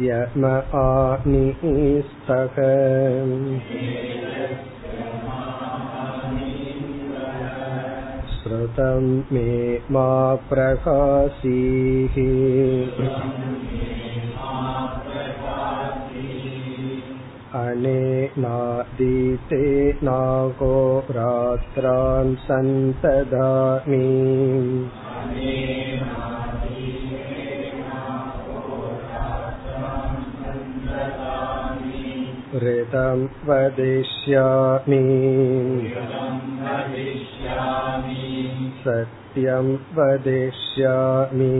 [0.00, 0.44] म
[0.78, 2.56] आनिस्तः
[8.32, 10.08] श्रुतं मे मा
[10.52, 12.16] प्रकाशीः
[17.62, 19.64] अनेनादीते
[20.04, 20.78] नागो
[21.10, 24.06] रात्रान् सन्तदामि
[32.62, 35.02] ऋतं वदिष्यामि
[38.84, 41.50] सत्यं वदिष्यामि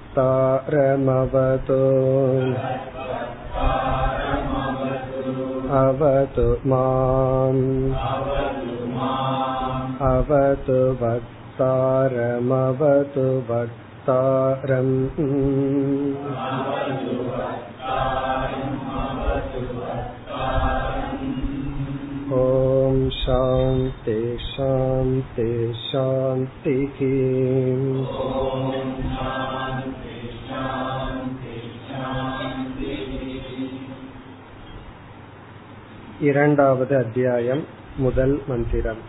[5.81, 7.64] अवतु माम्
[10.11, 11.27] अवतु वक्तारमवतु
[13.50, 14.95] वक्तारम्
[22.33, 25.50] ॐ शान्ति शान्ति
[25.83, 26.98] शान्तिः
[36.20, 37.62] இரண்டாவது அத்தியாயம்
[37.97, 39.00] முதல் மந்திரம்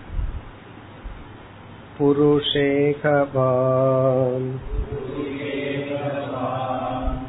[1.99, 4.59] पुरुषेकवान्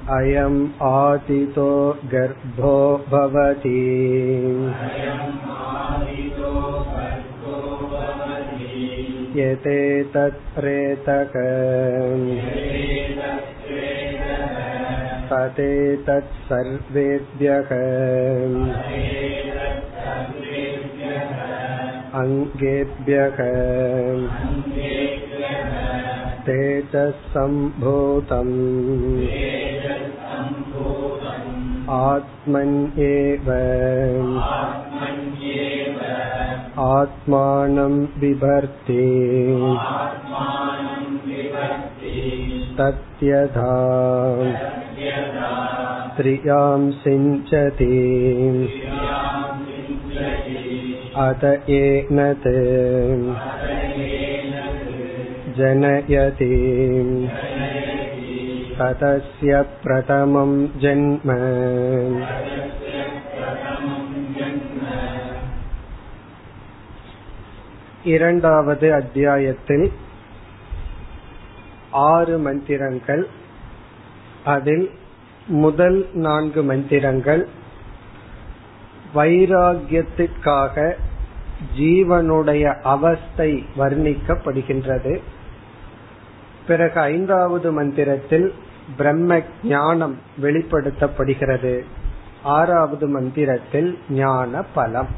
[0.09, 4.73] अयम् आदितो गर्भो भवति।
[9.35, 11.33] यतेतत्प्रेतक।
[22.13, 24.46] अङ्गेभ्यः।
[26.46, 28.54] तेजसम्भूतम्
[31.98, 33.48] आत्मन्येव
[36.84, 39.04] आत्मानं बिभर्ति
[42.78, 43.74] तत्यथा
[46.16, 48.00] त्रियां सिञ्चति
[51.26, 51.44] अत
[51.80, 52.48] एनत्
[55.56, 56.50] जनयति
[58.78, 61.30] ततस्य प्रथमं जन्म
[68.04, 69.84] இரண்டாவது அத்தியாயத்தில்
[72.06, 73.22] ஆறு மந்திரங்கள்
[74.44, 74.86] அதில்
[75.60, 77.42] முதல் நான்கு மந்திரங்கள்
[79.14, 80.76] வைராகியத்திற்காக
[81.78, 85.14] ஜீவனுடைய அவஸ்தை வர்ணிக்கப்படுகின்றது
[86.67, 88.53] பிறகு ஐந்தாவது மந்திரத்தில்
[88.97, 91.73] பிரம்ம ஞானம் வெளிப்படுத்தப்படுகிறது.
[92.43, 95.11] ஆறாவது மந்திரத்தில் ஞான பலம்.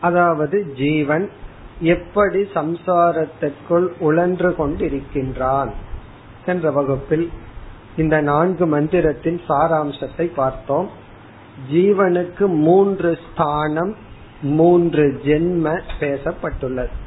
[0.00, 1.30] அதாவது ஜீவன்
[1.80, 5.70] எப்படி சம்சாரத்திற்குள் உழன்று கொண்டிருக்கின்றான்
[6.46, 7.30] சென்ற வகுப்பில்
[7.96, 10.90] இந்த நான்கு மந்திரத்தின் சாராம்சத்தை பார்த்தோம்.
[11.72, 13.94] ஜீவனுக்கு மூன்று ஸ்தானம்
[14.42, 16.99] மூன்று ஜென்ம பேசப்பட்டுள்ளது.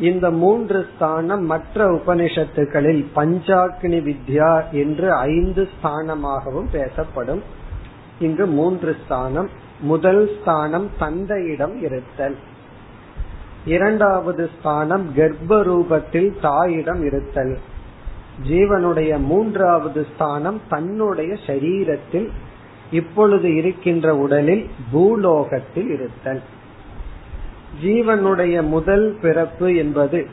[0.00, 7.42] இந்த மூன்று ஸ்தானம் மற்ற உபனிஷத்துகளில் பஞ்சாக்னி வித்யா என்று ஐந்து ஸ்தானமாகவும் பேசப்படும்.
[8.18, 9.48] இங்கு மூன்று ஸ்தானம்.
[9.80, 12.36] முதல் ஸ்தானம் தந்தையிடம் இருத்தல்.
[13.66, 17.58] இரண்டாவது ஸ்தானம் கர்ப்ப ரூபத்தில் தாயிடம் இருத்தல்.
[18.48, 22.28] ஜீவனுடைய மூன்றாவது ஸ்தானம் தன்னுடைய சரீரத்தில்
[22.90, 26.42] இப்பொழுது இருக்கின்ற உடலில் பூலோகத்தில் இருத்தல்.
[27.82, 30.28] ஜீவனுடைய முதல் பிறப்பு என்பது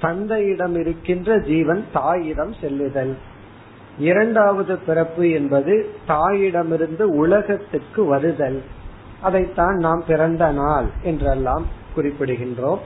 [0.00, 3.16] தந்தையிடம் இருக்கின்ற ஜீவன் தாயிடம் செல்லுதல்.
[3.98, 8.62] இரண்டாவது பிறப்பு என்பது தாயிடமிருந்து உலகத்துக்கு வருதல்.
[9.20, 12.78] அதைத்தான் நாம் பிறந்த நாள் என்றெல்லாம் குறிப்பிடுகின்றோம்.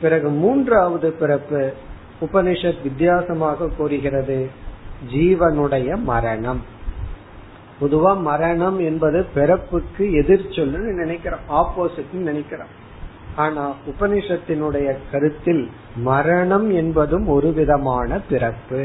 [0.00, 1.72] பிறகு மூன்றாவது பிறப்பு
[2.20, 4.48] உபனிஷத் வித்தியாசமாக கூறுகிறது.
[5.12, 6.62] ஜீவனுடைய மரணம்.
[7.80, 12.88] பொதுவா மரணம் என்பது பிறப்புக்கு எதிர்ச்சொல்லுன்னு நினைக்கிறோம் ஆப்போசிட் நினைக்கிறோம்.
[13.40, 15.62] ஆனா உபனிஷத்தினுடைய கருத்தில்
[16.08, 18.82] மரணம் என்பதும் ஒரு விதமான பிறப்பு.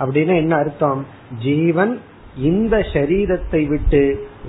[0.00, 1.02] அப்படின்னு என்ன அர்த்தம்?
[1.42, 1.94] ஜீவன்
[2.38, 4.02] இந்த சரீரத்தை விட்டு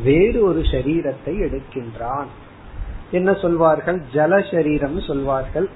[0.03, 2.29] வேறு ஒரு சரீரத்தை எடுக்கின்றான்.
[3.11, 3.99] என்ன சொல்வார்கள்?
[4.13, 5.67] ஜல சரீரம் சொல்வார்கள்.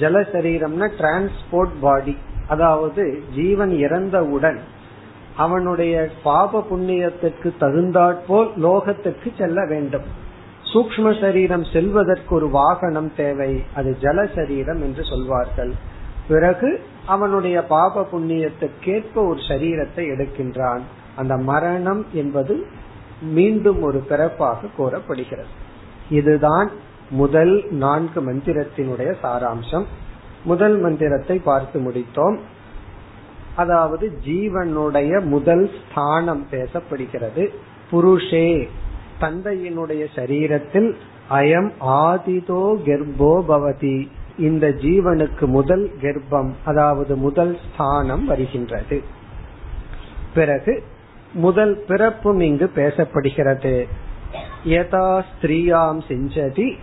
[0.00, 2.14] ஜல சரீரம்னா டிரான்ஸ்போர்ட் பாடி
[2.48, 3.04] அதாவது
[3.34, 4.60] ஜீவன் இறந்தவுடன்
[5.36, 10.06] அவனுடைய பாப புண்ணியத்திற்கு தகுந்தாற்போல் லோகத்துக்கு செல்ல வேண்டும்.
[10.74, 13.62] சூக்ம சரீரம் செல்வதற்கு ஒரு வாகனம் தேவை.
[13.74, 15.72] அது ஜல சரீரம் என்று சொல்வார்கள்.
[16.28, 20.80] பிறகு அவனுடைய பாப புண்ணியத்திற்கேற்ப ஒரு சரீரத்தை எடுக்கின்றான்.
[21.16, 22.66] அந்த மரணம் என்பது
[23.22, 25.46] மீண்டும் ஒரு பிறப்பாக கூறப்படுகிறது.
[26.10, 26.70] இதுதான்
[27.10, 29.84] முதல் நான்கு மந்திரத்தினுடைய சாராம்சம்.
[30.44, 32.38] முதல் மந்திரத்தை பார்த்து முடித்தோம்.
[33.56, 37.48] அதாவது ஜீவனுடைய முதல் ஸ்தானம் பேசப்படுகிறது.
[37.90, 38.68] புருஷே
[39.20, 40.94] தந்தையினுடைய சரீரத்தில்
[41.30, 44.08] அயம் ஆதிதோ கர்ப்போ பவதி.
[44.38, 49.02] இந்த ஜீவனுக்கு முதல் கர்ப்பம் அதாவது முதல் ஸ்தானம் வருகின்றது.
[50.34, 50.82] பிறகு
[51.32, 53.88] முதல் பிறப்பும் இங்கு பேசப்படுகிறது.
[54.64, 56.78] யதா ஸ்திரீயாம் செஞ்சதி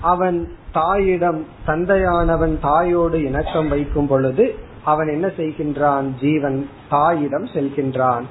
[0.00, 4.54] அவன் தாயிடம் தந்தையானவன் தாயோடு இணக்கம் வைக்கும் பொழுது
[4.84, 6.14] அவன் என்ன செய்கின்றான்?
[6.20, 8.22] ஜீவன் தாயிடம் செல்கின்றான்.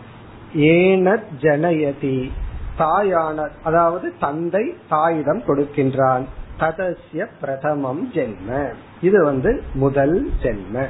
[0.55, 2.31] ஏன ஜனயதி.
[2.79, 6.23] தாயான அதாவது தந்தை தாயிடம் கொடுக்கின்றான்.
[6.59, 8.73] ததசிய பிரதமம் ஜென்ம.
[9.01, 10.85] இது வந்து முதல் ஜென்ம.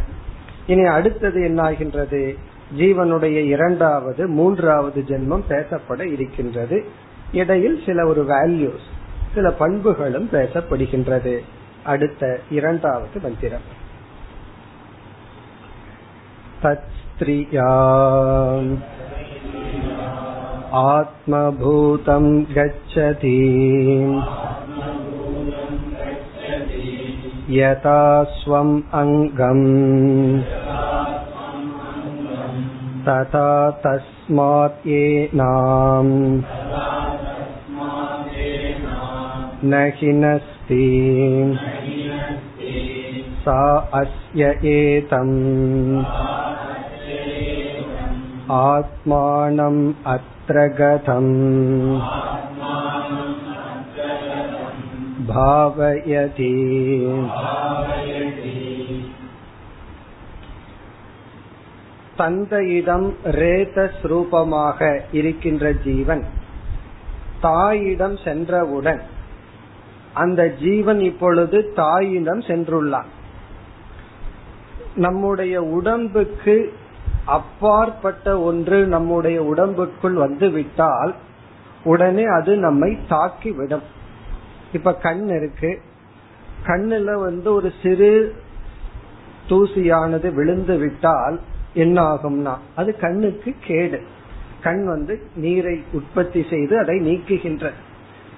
[0.67, 2.37] இனி அடுத்தது என்ன ஆகின்றது
[2.77, 6.85] ஜீவனுடைய இரண்டாவது மூன்றாவது ஜென்மம் பேசப்பட இருக்கின்றது.
[7.31, 8.91] இடையில் சில ஒரு வேல்யூஸ்
[9.33, 11.39] சில பண்புகளும் பேசப்படுகின்றது.
[11.83, 13.81] அடுத்த இரண்டாவது மந்திரம்.
[16.63, 16.81] தத்
[17.19, 18.77] ஸ்திரியாம்
[20.78, 22.24] आत्मभूतं
[22.56, 23.36] गच्छति
[27.50, 28.00] यथा
[28.38, 29.66] स्वम् अङ्गम्
[33.06, 33.48] तथा
[33.84, 36.12] तस्मात् येनाम्
[39.64, 40.84] न हिनस्ति
[43.44, 43.60] सा
[44.00, 45.36] अस्य एतम्
[48.64, 51.32] आत्मानम् अत्र गतम्
[55.28, 56.52] भावयति
[62.18, 64.78] தந்தையிடம் ரேதஸ் ரூபமாக
[65.12, 66.24] இருக்கின்ற ஜீவன்
[67.40, 69.02] தாயிடம் சென்றவுடன்
[70.14, 73.10] அந்த ஜீவன் இப்பொழுது தாயிடம் சென்றுள்ளான்
[74.96, 76.56] நம்முடைய உடம்புக்கு
[77.25, 81.15] அப்பாற்பட்ட ஒன்று நம்முடைய உடம்புக்குள் வந்து விட்டால்
[81.83, 83.81] உடனே அது நம்மை தாக்கி விடும்.
[84.73, 85.81] இப்ப கண் இருக்கு.
[86.65, 88.35] கண்ணுல வந்து ஒரு சிறு
[89.49, 91.39] தூசியானது விழுந்து விட்டால்
[91.73, 94.01] என்ன ஆகும்னா அது கண்ணுக்கு கேடு.
[94.61, 97.71] கண் வந்து நீரை உற்பத்தி செய்து அதை நீக்குகின்ற.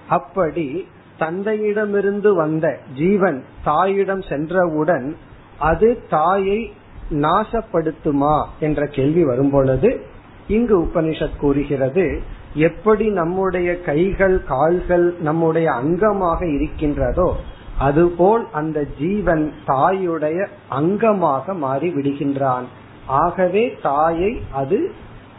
[0.10, 0.88] அப்படி
[1.20, 5.16] தந்தையிடமிருந்து வந்த ஜீவன் தாயிடம் சென்றவுடன்
[5.60, 6.74] அது தாயை
[7.12, 10.06] நாசப்படுத்துமா என்ற கேள்வி வரும் பொழுது
[10.48, 12.22] இங்கு உபனிஷத் கூறுகிறது
[12.54, 17.36] எப்படி நம்முடைய கைகள் கால்கள் நம்முடைய அங்கமாக இருக்கின்றதோ
[17.80, 22.63] அதுபோல் அந்த ஜீவன் தாயுடைய அங்கமாக மாறி விடுகின்றான்.
[23.06, 24.91] ஆகவே தாயை அது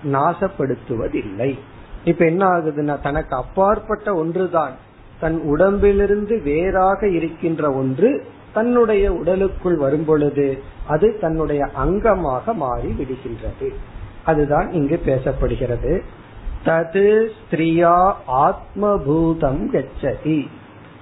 [0.05, 1.59] நாசப்படுத்துவதில்லை.
[2.05, 4.73] இப்ப என்ன ஆகுதுன்னா தனக்கு அப்பாற்பட்ட ஒன்றுதான்.
[5.21, 8.27] தன் உடம்பிலிருந்து வேறாக இருக்கின்ற ஒன்று
[8.57, 10.47] தன்னுடைய உடலுக்குள் வரும் பொழுது
[10.89, 13.69] அது தன்னுடைய அங்கமாக மாறி விடுகின்றது.
[14.25, 15.93] அதுதான் இங்கு பேசப்படுகிறது.
[16.65, 17.97] தது ஸ்திரியா
[18.47, 20.41] ஆத்மபூதம் கச்சதி.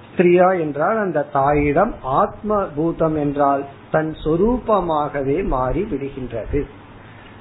[0.09, 6.61] ஸ்திரியா என்றால் அந்த தாயிடம் ஆத்ம பூதம் என்றால் தன் சொரூபமாகவே மாறி விடுகின்றது.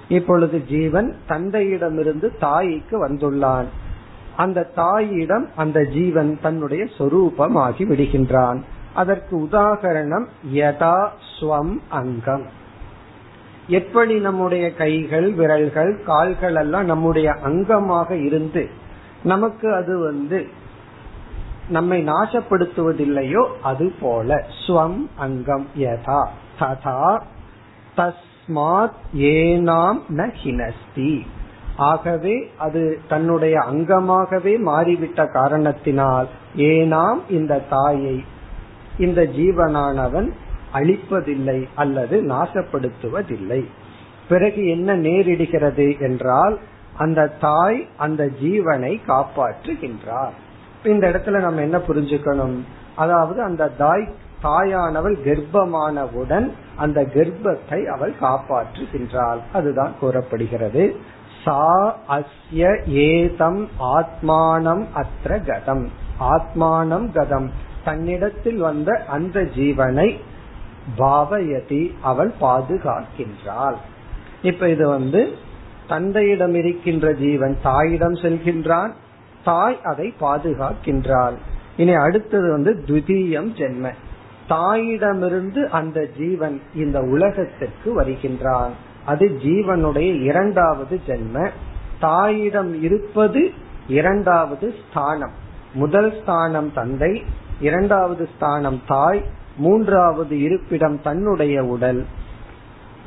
[0.09, 3.68] இப்பொழுது ஜீவன் தந்தையிடமிருந்து தாய்க்கு வந்துள்ளான்.
[4.37, 8.61] அந்த தாயிடம் அந்த ஜீவன் தன்னுடைய சொரூபமாகி விடுகின்றான்.
[8.94, 12.46] அதற்கு உதாகரணம் யதா ஸ்வம் அங்கம்.
[13.68, 18.68] எப்படி நம்முடைய கைகள் விரல்கள் கால்கள் எல்லாம் நம்முடைய அங்கமாக இருந்து
[19.24, 20.48] நமக்கு அது வந்து
[21.68, 24.46] நம்மை நாசப்படுத்துவதில்லையோ அது போல.
[24.66, 26.26] ஸ்வம் அங்கம் யதா.
[26.60, 27.20] ததா
[27.96, 31.26] தஸ்மாத் ஏனாம் ந ஹினஸ்தி
[31.76, 38.24] ஆகவே அது தன்னுடைய அங்கமாகவே மாறிவிட்ட காரணத்தினால் ஏனாம் இந்த தாயை
[38.98, 40.32] இந்த ஜீவனானவன்
[40.72, 43.64] அழிப்பதில்லை அல்லது நாசப்படுத்துவதில்லை.
[44.28, 46.58] பிறகு என்ன நேரிடுகிறது என்றால்
[46.96, 50.32] அந்த தாய் அந்த ஜீவனை காப்பாற்றுகின்றார்.
[50.84, 52.58] இந்த இடத்துல நம்ம என்ன புரிஞ்சுக்கணும்?
[52.96, 54.08] அதாவது அந்த தாய்
[54.42, 59.38] தாயானவள் கர்ப்பமானவுடன் அந்த கர்ப்பத்தை அவள் காப்பாற்றுகின்றாள்.
[59.52, 60.96] அதுதான் கூறப்படுகிறது.
[61.44, 65.86] சா அஸ்ய ஏதம் ஆத்மானம் அத்திர கதம்.
[66.20, 67.50] ஆத்மானம் கதம்.
[67.84, 70.20] தன்னிடத்தில் வந்த அந்த ஜீவனை
[70.98, 73.74] பாவயதி அவள் பாதுகாக்கின்றாள்.
[74.42, 75.32] இப்ப இது வந்து
[75.88, 78.92] தந்தையிடம் இருக்கின்ற ஜீவன் தாயிடம் செல்கின்றான்
[79.44, 81.34] தாய் அதை பாதுகாக்கின்றாள்.
[81.76, 83.92] இனி அடுத்தது வந்து துதியம் ஜென்ம.
[84.48, 88.70] தாயிடமிருந்து அந்த ஜீவன் இந்த உலகத்திற்கு வருகின்றான்.
[89.04, 91.50] அது ஜீவனுடைய இரண்டாவது ஜென்ம.
[92.00, 93.52] தாயிடம் இருப்பது
[93.88, 95.42] இரண்டாவது ஸ்தானம்.
[95.74, 97.24] முதல் ஸ்தானம் தந்தை
[97.61, 99.25] இரண்டாவது ஸ்தானம் தாய்
[99.56, 102.04] மூன்றாவது இருப்பிடம் தன்னுடைய உடல்.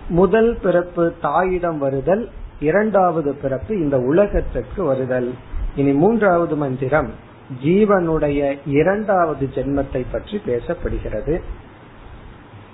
[0.09, 5.33] முதல் பிறப்பு தாயிடம் வருதல் இரண்டாவது பிறப்பு இந்த உலகத்திற்கு வருதல்.
[5.75, 7.09] இனி மூன்றாவது மந்திரம்
[7.63, 11.41] ஜீவனுடைய இரண்டாவது ஜென்மத்தை பற்றி பேசப்படுகிறது.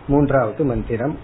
[0.08, 1.18] மூன்றாவது மந்திரம்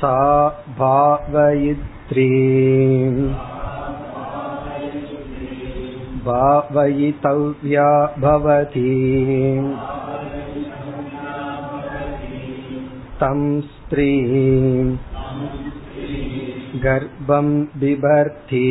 [0.00, 2.30] சா பாவயித்ரீ
[6.27, 7.89] भावयितव्या
[8.23, 8.91] भवति
[13.21, 14.95] तं स्त्रीं
[16.85, 17.49] गर्भं
[17.81, 18.67] बिभर्ति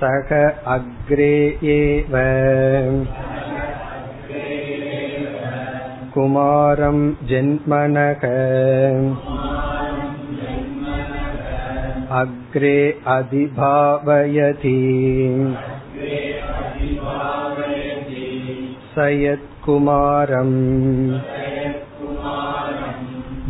[0.00, 0.34] सह
[0.74, 1.36] अग्रे
[1.76, 2.16] एव
[6.14, 6.98] कुमारं
[7.30, 8.26] जन्मनः
[12.20, 12.78] अग्रे
[13.16, 14.76] अधिभावयति
[18.94, 20.54] स यत्कुमारम्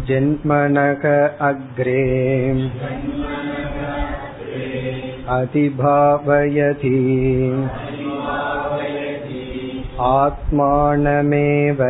[0.08, 1.04] जन्मनक
[1.49, 2.02] अग्रे
[5.37, 6.99] अधिभावयति
[10.08, 11.82] आत्मानमेव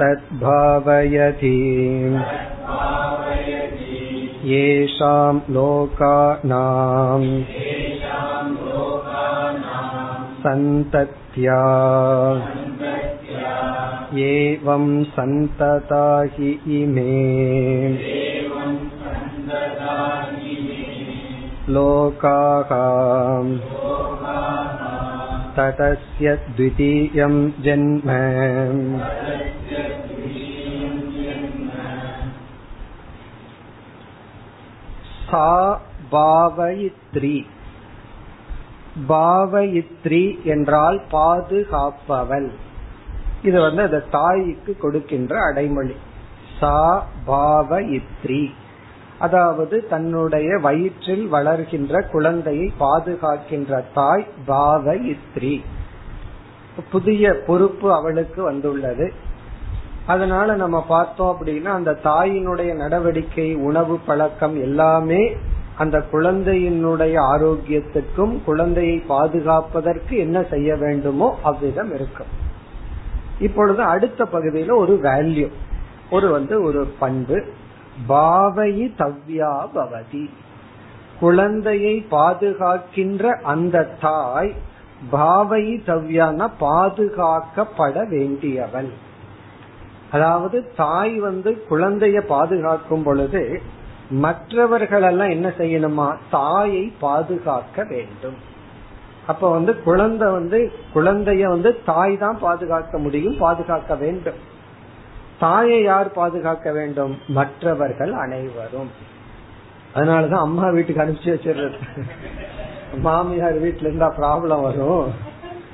[0.00, 1.56] तद्भावयति
[4.48, 7.20] येषां लोकानां
[10.44, 11.60] सन्तत्या
[14.24, 16.50] एवं सन्तता हि
[16.80, 17.14] इमे
[21.68, 22.70] लोकाः
[25.58, 28.10] ततस्य द्वितीयं जन्म
[35.31, 35.81] சா
[36.11, 37.45] பாவயித்ரி.
[39.09, 42.51] பாவயித்ரி என்றால் பாதுகாப்பவள்.
[43.43, 45.95] இது வந்து அந்த தாய்க்கு கொடுக்கின்ற அடைமொழி.
[46.59, 48.45] சா பாவயித்ரி.
[49.19, 55.61] அதாவது தன்னுடைய வயிற்றில் வளர்கின்ற குழந்தையை பாதுகாக்கின்ற தாய் பாவயித்ரி.
[56.91, 59.13] புதிய பொறுப்பு அவளுக்கு வந்துள்ளது.
[60.09, 65.21] அதனால நம்ம பார்த்தோம் அப்படின்னா அந்த தாயினுடைய நடவடிக்கை உணவு பழக்கம் எல்லாமே
[65.77, 72.31] அந்த குழந்தையினுடைய ஆரோக்கியத்துக்கும் குழந்தையை பாதுகாப்பதற்கு என்ன செய்ய வேண்டுமோ அவ்விதம் இருக்கும்.
[73.39, 75.47] இப்பொழுது அடுத்த பகுதியில ஒரு வேல்யூ
[76.11, 77.37] ஒரு வந்து ஒரு பண்பு.
[78.09, 80.25] பாவயி தவ்யா பவதி.
[81.19, 83.23] குழந்தையை பாதுகாக்கின்ற
[83.53, 84.51] அந்த தாய்
[85.11, 88.91] பாவை தவ்யானா பாதுகாக்கப்பட வேண்டியவள்.
[90.11, 93.61] அதாவது தாய் வந்து குழந்தைய பாதுகாக்கும் பொழுது
[94.09, 96.15] மற்றவர்கள் எல்லாம் என்ன செய்யணுமா?
[96.31, 98.35] தாயை பாதுகாக்க வேண்டும்.
[99.27, 104.39] அப்ப வந்து குழந்தை வந்து குழந்தைய வந்து தாய் தான் பாதுகாக்க முடியும் பாதுகாக்க வேண்டும்.
[105.39, 107.17] தாயை யார் பாதுகாக்க வேண்டும்?
[107.27, 108.91] மற்றவர்கள் அனைவரும்.
[109.95, 111.73] அதனாலதான் அம்மா வீட்டுக்கு அனுப்பிச்சு வச்சிடுறது.
[112.97, 115.13] மாமியார் வீட்டுல இருந்தா ப்ராப்ளம் வரும்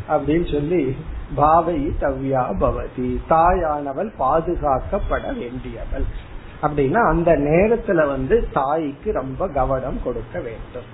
[0.09, 0.95] அப்படின்னு சொல்லி
[1.35, 3.19] பாவை தவ்யா பவதி.
[3.29, 6.05] தாயானவள் பாதுகாக்கப்பட வேண்டியவள்.
[6.61, 10.87] அப்படின்னா அந்த நேரத்துல வந்து தாய்க்கு ரொம்ப கவனம் கொடுக்க வேண்டும்.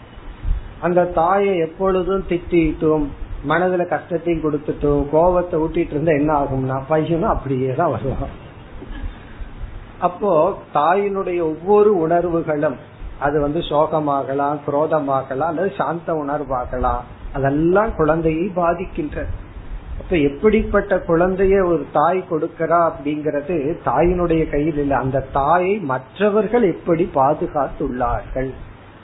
[0.81, 3.05] அந்த தாயை எப்பொழுதும் திட்டிட்டும்
[3.49, 8.35] மனதுல கஷ்டத்தையும் கொடுத்துட்டும் கோபத்தை ஊட்டிட்டு இருந்தா என்ன ஆகும்னா பையனும் அப்படியே தான் வருவான்.
[9.99, 12.75] அப்போ தாயினுடைய ஒவ்வொரு உணர்வுகளும்
[13.19, 17.01] அது வந்து சோகமாகலாம் குரோதமாகலாம் அல்லது சாந்த உணர்வாகலாம்
[17.33, 19.40] அதெல்லாம் குழந்தையை பாதிக்கின்றது
[20.01, 24.97] இப்ப எப்படிப்பட்ட குழந்தைய ஒரு தாய் கொடுக்கறா அப்படிங்கறது தாயினுடைய கையில் இல்லை.
[24.97, 28.49] அந்த தாயை மற்றவர்கள் எப்படி பாதுகாத்துள்ளார்கள்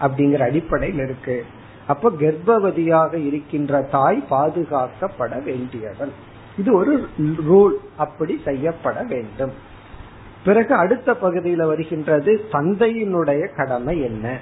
[0.02, 1.46] அப்படிங்கிற அடிப்படையில் இருக்கு.
[1.88, 6.14] அப்ப கர்ப்பவதியாக இருக்கின்ற தாய் பாதுகாக்கப்பட வேண்டியவள்
[6.58, 7.08] இது ஒரு
[7.50, 9.52] ரூல் அப்படி செய்யப்பட வேண்டும்.
[10.46, 14.38] பிறகு அடுத்த பகுதியில வருகின்றது தந்தையினுடைய கடமை என்ன?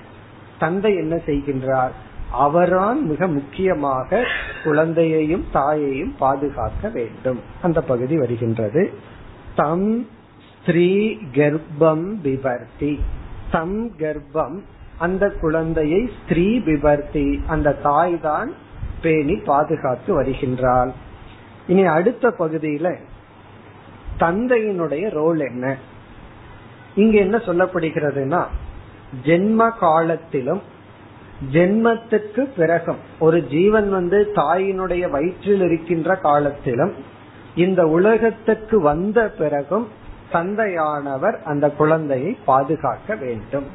[0.60, 1.96] தந்தை என்ன செய்கின்றார்?
[2.38, 4.24] அவரால் மிக முக்கியமாக
[4.64, 7.40] குழந்தையையும் தாயையும் பாதுகாக்க வேண்டும்.
[7.62, 8.94] அந்த பகுதி வருகின்றது.
[9.56, 10.08] தம்
[10.62, 13.00] ஸ்திரீ கர்ப்பம் விபர்த்தி
[13.52, 14.62] தம் கர்ப்பம்
[14.98, 18.54] அந்த குழந்தையை ஸ்திரீ விபர்த்தி அந்த தாய் தான்
[19.02, 20.92] பேணி பாதுகாத்து வருகின்றாள்.
[21.68, 22.96] இனி அடுத்த பகுதியில
[24.20, 25.78] தந்தையினுடைய ரோல் என்ன?
[26.96, 28.44] இங்க என்ன சொல்லப்படுகிறதுனா
[29.26, 30.62] ஜென்ம காலத்திலும்
[31.52, 36.94] ஜென்மத்துக்கு பிறகும் ஒரு ஜீவன் வந்து தாயினுடைய வயிற்றில் இருக்கின்ற காலத்திலும்
[37.56, 39.88] இந்த உலகத்துக்கு வந்த பிறகும்
[40.32, 43.66] தந்தையானவர் அந்த குழந்தையை பாதுகாக்க வேண்டும்.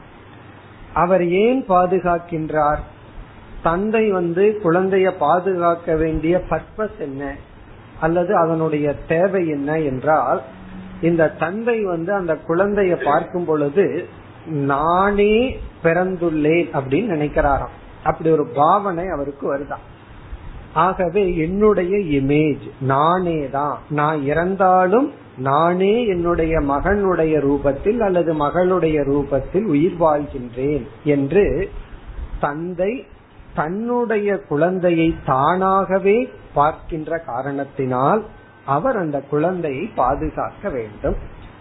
[0.94, 2.78] அவர் ஏன் பாதுகாக்கின்றார்?
[3.62, 7.34] தந்தை வந்து குழந்தைய பாதுகாக்க வேண்டிய பர்பஸ் என்ன?
[8.00, 10.42] அல்லது அதனுடைய தேவை என்ன என்றால்
[11.02, 14.08] இந்த தந்தை வந்து அந்த குழந்தைய பார்க்கும் பொழுது
[14.46, 17.76] நானே பிறந்துள்ளேன் அப்படின்னு நினைக்கிறாராம்.
[18.04, 19.86] அப்படி ஒரு பாவனை அவருக்கு வருதான்
[20.72, 30.00] ஆகவே என்னுடைய இமேஜ் நானே தான் நான் இறந்தாலும் நானே என்னுடைய மகனுடைய ரூபத்தில் அல்லது மகளுடைய ரூபத்தில் உயிர்
[30.00, 31.70] வாழ்கின்றேன் என்று
[32.40, 33.06] தந்தை
[33.54, 38.24] தன்னுடைய குழந்தையை தானாகவே பார்க்கின்ற காரணத்தினால்
[38.64, 41.16] அவர் அந்த குழந்தையை பாதுகாக்க வேண்டும்.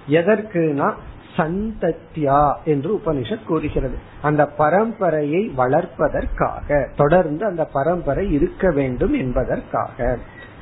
[0.08, 0.94] எதற்குனா
[1.40, 3.98] சந்தத்யா என்று உபனிஷத் கூறுகிறது.
[4.22, 10.18] அந்த பரம்பரையை வளர்ப்பதற்காக தொடர்ந்து அந்த பரம்பரை இருக்க வேண்டும் என்பதற்காக.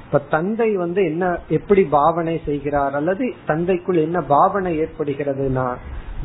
[0.05, 5.75] இப்ப தந்தை வந்து என்ன எப்படி பாவனை செய்கிறார் அல்லது தந்தைக்குள் என்ன பாவனை ஏற்படுகிறதுனா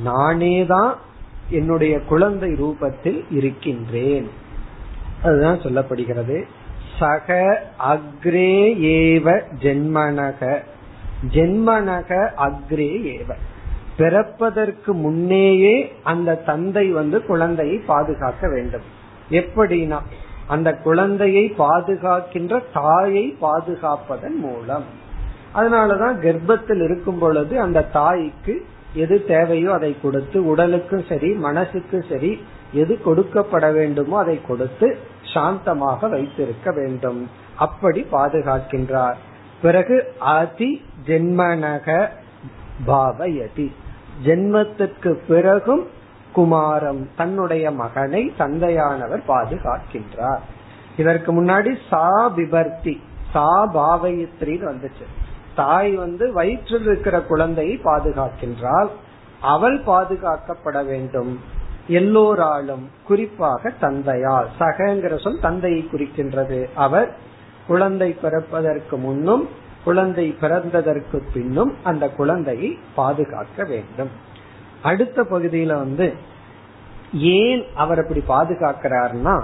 [0.04, 0.94] நானேதான்
[1.48, 4.30] என்னுடைய குழந்தை ரூபத்தில் இருக்கின்றேன்.
[5.22, 6.44] அதுதான் சொல்லப்படுகிறது.
[6.98, 10.58] சக அக்ரே ஏவ ஜென்மனக.
[11.32, 13.32] ஜென்மனக அக்ரே ஏவ.
[13.96, 18.86] பிறப்பதற்கு முன்னேயே அந்த தந்தை வந்து குழந்தையை பாதுகாக்க வேண்டும்.
[19.30, 19.98] எப்படின்னா
[20.46, 24.84] அந்த குழந்தையை பாதுகாக்கின்ற தாயை பாதுகாப்பதன் மூலம்.
[25.54, 32.98] அதனாலதான் கர்ப்பத்தில் இருக்கும் பொழுது அந்த தாய்க்கு எது தேவையோ அதை கொடுத்து உடலுக்கும் சரி மனசுக்கும் சரி எது
[33.06, 34.98] கொடுக்கப்பட வேண்டுமோ அதை கொடுத்து
[35.34, 37.30] சாந்தமாக வைத்திருக்க வேண்டும்.
[37.56, 39.14] அப்படி பாதுகாக்கின்றார்.
[39.62, 42.08] பிறகு அதி ஜென்மனக
[42.86, 43.72] பாவயதி.
[44.24, 45.86] ஜென்மத்திற்கு பிறகும்
[46.36, 50.40] குமாரம் தன்னுடைய மகனை தந்தையானவர் பாதுகாக்கின்றார்.
[50.96, 53.00] இதற்கு முன்னாடி சா விபர்த்தி
[53.32, 55.06] சா பாவயித்ரின்னு வந்துச்சு.
[55.54, 58.88] தாய் வந்து வயிற்றில் இருக்கிற குழந்தையை பாதுகாக்கின்றால்
[59.40, 61.40] அவள் பாதுகாக்கப்பட வேண்டும்.
[61.86, 64.48] எல்லோராலும் குறிப்பாக தந்தையால்.
[64.60, 66.68] சகங்கிற சொல் தந்தையை குறிக்கின்றது.
[66.74, 67.16] அவர்
[67.66, 69.48] குழந்தை பிறப்பதற்கு முன்னும்
[69.84, 74.10] குழந்தை பிறந்ததற்கு பின்னும் அந்த குழந்தையை பாதுகாக்க வேண்டும்.
[74.82, 76.12] அடுத்த பகுதியில வந்து
[77.12, 79.42] ஏன் அவர் அப்படி பாதுகாக்கிறார்னா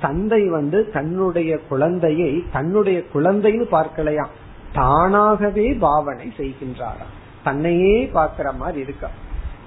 [0.00, 4.26] தந்தை வந்து தன்னுடைய குழந்தையை தன்னுடைய குழந்தைன்னு பார்க்கலையா?
[4.72, 9.08] தானாகவே பாவனை செய்கின்றாராம் தன்னையே பாக்குற மாதிரி இருக்கா?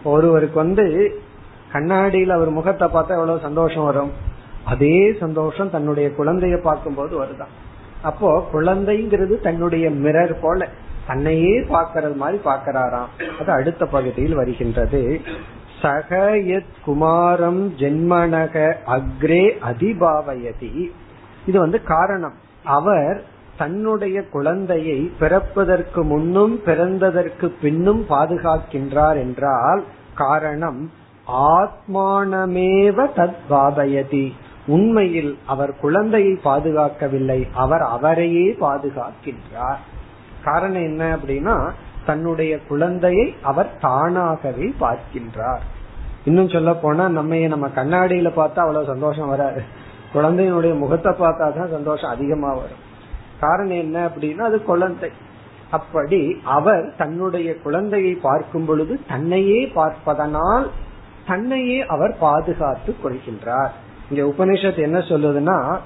[0.04, 0.86] ஒருவருக்கு வந்து
[1.74, 4.12] கண்ணாடியில அவர் முகத்தை பார்த்தா எவ்வளவு சந்தோஷம் வரும்?
[4.66, 7.54] அதே சந்தோஷம் தன்னுடைய குழந்தைய பார்க்கும்போது வருதான்
[8.04, 10.68] அப்போ குழந்தைங்கிறது தன்னுடைய மிரர் போல
[11.08, 13.06] தன்னையே பாக்கிறது மாதிரி பாக்கிறாராம்
[13.40, 15.22] அது அடுத்த பகுதியில் வருகின்றது.
[15.82, 20.92] சகயத் குமாரம் ஜென்மனக அக்ரே அதிபாவயதி.
[21.46, 22.34] இது வந்து காரணம்.
[22.64, 23.24] அவர்
[23.58, 30.92] தன்னுடைய குழந்தையை பிறப்பதற்கு முன்னும் பிறந்ததற்கு பின்னும் பாதுகாக்கின்றார் என்றால் காரணம்
[31.28, 34.32] ஆத்மானமேவ தத் பாபயதி
[34.68, 39.82] உண்மையில் அவர் குழந்தையை பாதுகாக்கவில்லை அவர் அவரையே பாதுகாக்கின்றார்.
[40.44, 41.72] காரணம் என்ன அப்படின்னா
[42.06, 45.60] தன்னுடைய குழந்தையை அவர் தானாகவே பார்க்கின்றார்.
[46.26, 49.64] இன்னும் சொல்ல போனா நம்ம நம்ம கண்ணாடியில பார்த்தா அவ்வளவு சந்தோஷம் வராது.
[50.14, 52.82] குழந்தையினுடைய முகத்தை பார்த்தா தான் சந்தோஷம் அதிகமா வரும்.
[53.40, 55.12] காரணம் என்ன அப்படின்னா அது குழந்தை.
[55.72, 60.70] அப்படி அவர் தன்னுடைய குழந்தையை பார்க்கும் பொழுது தன்னையே பார்ப்பதனால்
[61.28, 63.72] தன்னையே அவர் பாதுகாத்து கொள்கின்றார்.
[64.14, 65.78] இங்க உபனிஷத் என்ன சொல்லுதுன்னா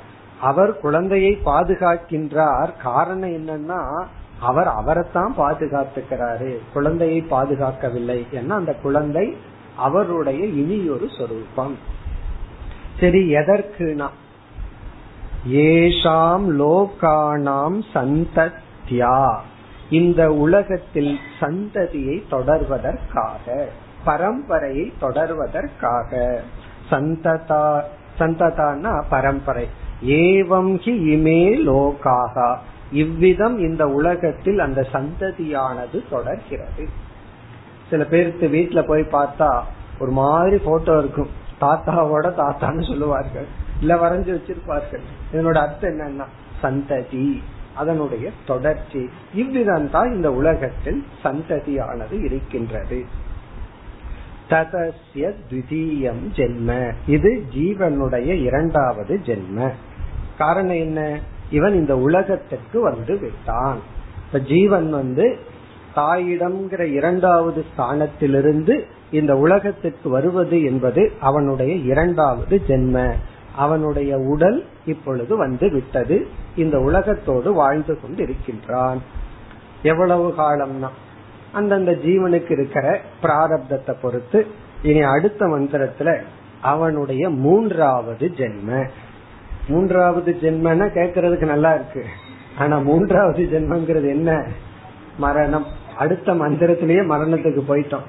[0.42, 2.70] அவர் குழந்தையை பாதுகாக்கின்றார்.
[2.84, 4.04] காரணம் என்னன்னா
[4.40, 6.58] அவர் அவரைத்தான் பாதுகாத்துக்கிறாரு.
[6.74, 9.38] குழந்தையை பாதுகாக்கவில்லை ஏன்னா அந்த குழந்தை
[9.78, 11.78] அவருடைய இனியொரு சொரூபம்.
[13.00, 14.08] சரி எதற்குனா?
[15.52, 19.38] ஏஷாம் லோகானாம் சந்தத்யா.
[19.90, 23.66] இந்த உலகத்தில் சந்ததியை தொடர்வதற்காக
[24.06, 26.38] பரம்பரையை தொடர்வதற்காக
[26.90, 27.84] சந்ததா
[28.20, 29.68] சந்ததானா பரம்பரை.
[30.06, 32.56] ஏவம் ஹி இமே லோகாக.
[32.92, 36.88] இவ்விதம் இந்த உலகத்தில் அந்த சந்ததியானது தொடர்கிறது.
[37.90, 39.62] சில பேருக்கு வீட்டுல போய் பார்த்தா
[40.00, 41.30] ஒரு மாதிரி போட்டோ இருக்கும்.
[41.62, 43.48] தாத்தாவோட தாத்தான்னு சொல்லுவார்கள்.
[43.80, 45.04] இல்ல வரைஞ்சு வச்சிருப்பார்கள்.
[45.34, 46.26] இதனோட அர்த்தம் என்னன்னா
[46.64, 47.42] சந்ததி
[47.76, 49.10] அதனுடைய தொடர்ச்சி.
[49.34, 53.06] இவ்விதம் தான் இந்த உலகத்தில் சந்ததியானது இருக்கின்றது.
[54.50, 56.92] ததசிய த்விதீயம் ஜென்ம.
[57.08, 59.72] இது ஜீவனுடைய இரண்டாவது ஜென்ம.
[60.38, 61.20] காரணம் என்ன?
[61.52, 63.80] இவன் இந்த உலகத்திற்கு வந்து விட்டான்.
[64.26, 65.38] இப்ப ஜீவன் வந்து
[65.96, 68.82] தாயிடம்ங்கிற இரண்டாவது ஸ்தானத்திலிருந்து
[69.12, 73.12] இந்த உலகத்திற்கு வருவது என்பது அவனுடைய இரண்டாவது ஜென்ம.
[73.56, 76.28] அவனுடைய உடல் இப்பொழுது வந்து விட்டது.
[76.56, 79.02] இந்த உலகத்தோடு வாழ்ந்து கொண்டு இருக்கின்றான்
[79.84, 80.88] எவ்வளவு காலம்னா?
[81.58, 84.46] அந்தந்த ஜீவனுக்கு இருக்கிற பிராரப்தத்தை பொறுத்து
[84.84, 86.18] இனி அடுத்த மந்திரத்துல
[86.62, 88.90] அவனுடைய மூன்றாவது ஜென்ம.
[89.68, 92.06] மூன்றாவது ஜென்மன்னா கேக்குறதுக்கு நல்லா இருக்கு.
[92.58, 94.48] ஆனா மூன்றாவது ஜென்மங்கிறது என்ன?
[95.18, 95.66] மரணம்.
[95.98, 98.06] அடுத்த மந்திரத்திலேயே மரணத்துக்கு போயிட்டோம்.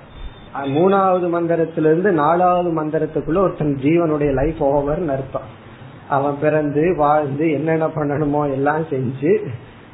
[0.54, 5.66] மூணாவது மந்திரத்திலிருந்து நாலாவது மந்திரத்துக்குள்ள ஒருத்தன் ஜீவனுடைய லைஃப் ஓவர் அர்த்தம்.
[6.08, 9.46] அவன் பிறந்து வாழ்ந்து என்னென்ன பண்ணணுமோ எல்லாம் செஞ்சு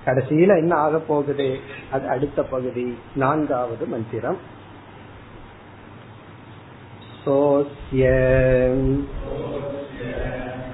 [0.05, 1.49] கடைசியில என்ன ஆக போகுது
[1.91, 2.85] அது அடுத்த பகுதி
[3.15, 4.39] நான்காவது மந்திரம்
[7.23, 8.05] சோசிய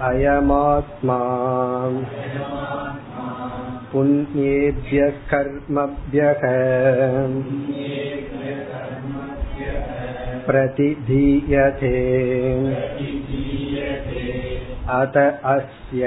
[0.01, 1.19] அயமாத்மா
[3.91, 6.41] புண்ணியேபிய கர்மபியக
[10.47, 11.93] प्रतिधीयते
[14.91, 16.03] अत अस्य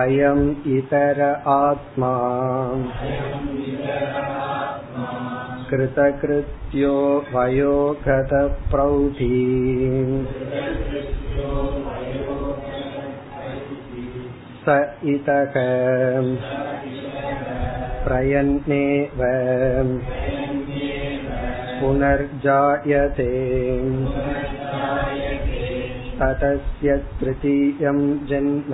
[0.00, 0.44] अयम्
[0.76, 1.20] इतर
[1.54, 2.12] आत्मा
[5.70, 6.94] कृतकृत्यो
[7.34, 9.30] वयोगतप्रौढी
[14.64, 14.76] स
[15.14, 15.54] इतः
[18.04, 19.20] प्रयन्नेव
[21.80, 23.32] पुनर्जायते
[26.18, 26.88] ततस्य
[27.20, 28.70] तृतीयं जन्म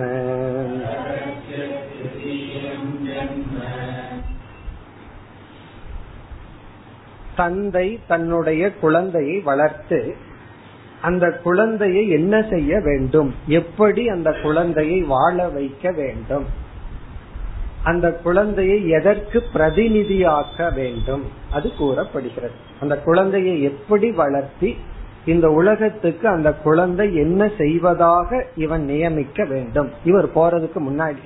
[7.35, 9.99] தந்தை தன்னுடைய குழந்தையை வளர்த்து
[11.01, 16.45] அந்த குழந்தையை என்ன செய்ய வேண்டும் எப்படி அந்த குழந்தையை வாழ வைக்க வேண்டும்
[17.83, 24.71] அந்த குழந்தையை எதற்கு பிரதிநிதியாக்க வேண்டும் அது கூறப்படுகிறது அந்த குழந்தையை எப்படி வளர்த்தி
[25.24, 29.90] இந்த உலகத்துக்கு அந்த குழந்தை என்ன செய்வதாக இவன் நியமிக்க வேண்டும்.
[30.04, 31.18] இவர் போறதுக்கு முன்னாடி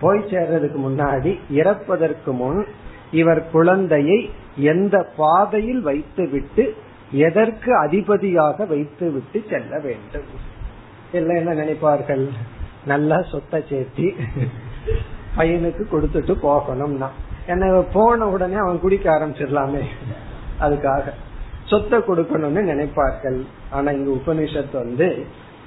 [0.00, 2.66] போய் சேர்றதுக்கு முன்னாடி இறப்பதற்கு முன்
[3.10, 6.74] இவர் குழந்தையை எந்த பாதையில் வைத்துவிட்டு
[7.10, 10.24] எதற்கு அதிபதியாக வைத்துவிட்டு செல்ல வேண்டும்.
[11.12, 12.28] எல்லாம் என்ன நினைப்பார்கள்?
[12.86, 14.14] நல்லா சொத்தை சேர்த்தி
[15.36, 17.08] பையனுக்கு கொடுத்துட்டு போகணும்னா.
[17.46, 19.84] என்ன போன உடனே அவன் குடிக்க ஆரம்பிச்சிடலாமே.
[20.60, 21.12] அதுக்காக.
[21.66, 23.40] சொத்தை கொடுக்கணும்னு நினைப்பார்கள்.
[23.70, 25.24] ஆனா இங்க உபனிஷத்து வந்து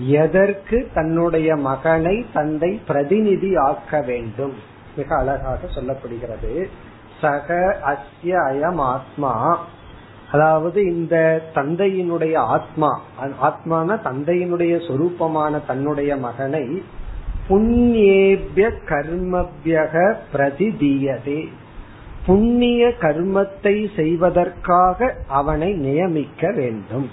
[0.08, 4.54] எதற்கு தன்னுடைய மகனை தந்தை பிரதிநிதி ஆக்க வேண்டும்?
[4.96, 6.68] மிக அழகாக சொல்லப்படுகிறது.
[7.22, 9.66] சக அஸ்ய அயம் ஆத்மா.
[10.32, 16.84] அதாவது இந்த தந்தையினுடைய ஆத்மா ஆத்மான தந்தையினுடைய சொரூபமான தன்னுடைய மகனை
[17.48, 21.48] புண்ணியேபிய கர்மபியக பிரதிதீயதே.
[22.30, 27.08] புண்ணிய கர்மத்தை செய்வதற்காக அவனை நியமிக்க வேண்டும்.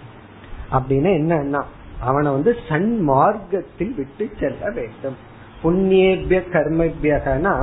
[0.72, 1.62] அப்படின்னு என்னன்னா
[2.00, 5.16] அவனை வந்து சன்மார்க்கத்தில் விட்டு செல்ல வேண்டும்.
[5.62, 7.54] புண்ணியபிய கர்மபியகனா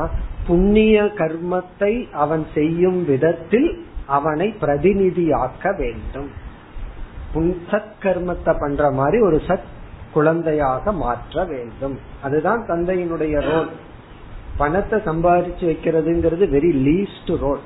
[0.48, 3.70] புண்ணிய கர்மத்தை அவன் செய்யும் விதத்தில்
[4.08, 6.30] அவனை பிரதிநிதியாக்க வேண்டும்.
[7.72, 9.70] சத் கர்மத்தை பண்ற மாதிரி ஒரு சத்
[10.14, 12.00] குழந்தையாக மாற்ற வேண்டும்.
[12.24, 13.72] அதுதான் தந்தையினுடைய ரோல்.
[14.58, 17.64] பணத்தை சம்பாதிச்சு வைக்கிறதுங்கிறது வெரி லீஸ்ட் ரோல்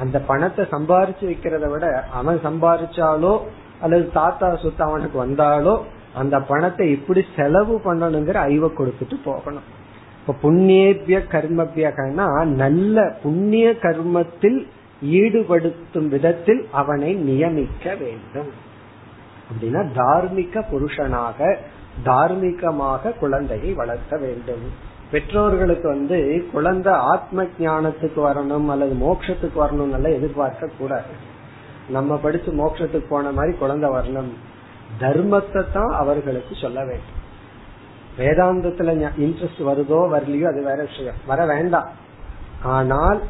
[0.00, 1.86] அந்த பணத்தை சம்பாரிச்சு வைக்கிறத விட
[2.18, 3.32] அவன் சம்பாரிச்சாலோ
[3.80, 5.74] அல்லது தாத்தா சொத்து அவனுக்கு வந்தாலோ
[6.20, 9.66] அந்த பணத்தை எப்படி செலவு பண்ணணுங்கிற அறிவை கொடுத்துட்டு போகணும்.
[10.20, 12.26] இப்ப புண்ணியபிய கர்மபியகனா
[12.62, 14.58] நல்ல புண்ணிய கர்மத்தில்
[15.20, 18.50] ஈடுபடுத்தும் விதத்தில் அவனை நியமிக்க வேண்டும்.
[19.50, 21.56] அப்படின்னா தார்மிக புருஷனாக
[22.04, 24.66] தார்மீகமாக குழந்தையை வளர்க்க வேண்டும்.
[25.12, 26.18] பெற்றோர்களுக்கு வந்து
[26.52, 31.14] குழந்தை ஆத்ம ஞானத்துக்கு வரணும் அல்லது மோட்சத்துக்கு வரணும் எல்லாம் எதிர்பார்க்க கூடாது.
[31.88, 34.30] நம்ம படிச்சு மோட்சத்துக்கு போன மாதிரி குழந்தை வரணும்.
[35.00, 37.18] தர்மத்தை தான் அவர்களுக்கு சொல்ல வேண்டும்.
[38.18, 38.94] வேதாந்தத்துல
[39.24, 41.20] இன்ட்ரெஸ்ட் வருதோ வரலையோ அது வேற விஷயம்.
[41.26, 41.90] வர வேண்டாம்.
[42.62, 43.20] ஆனால்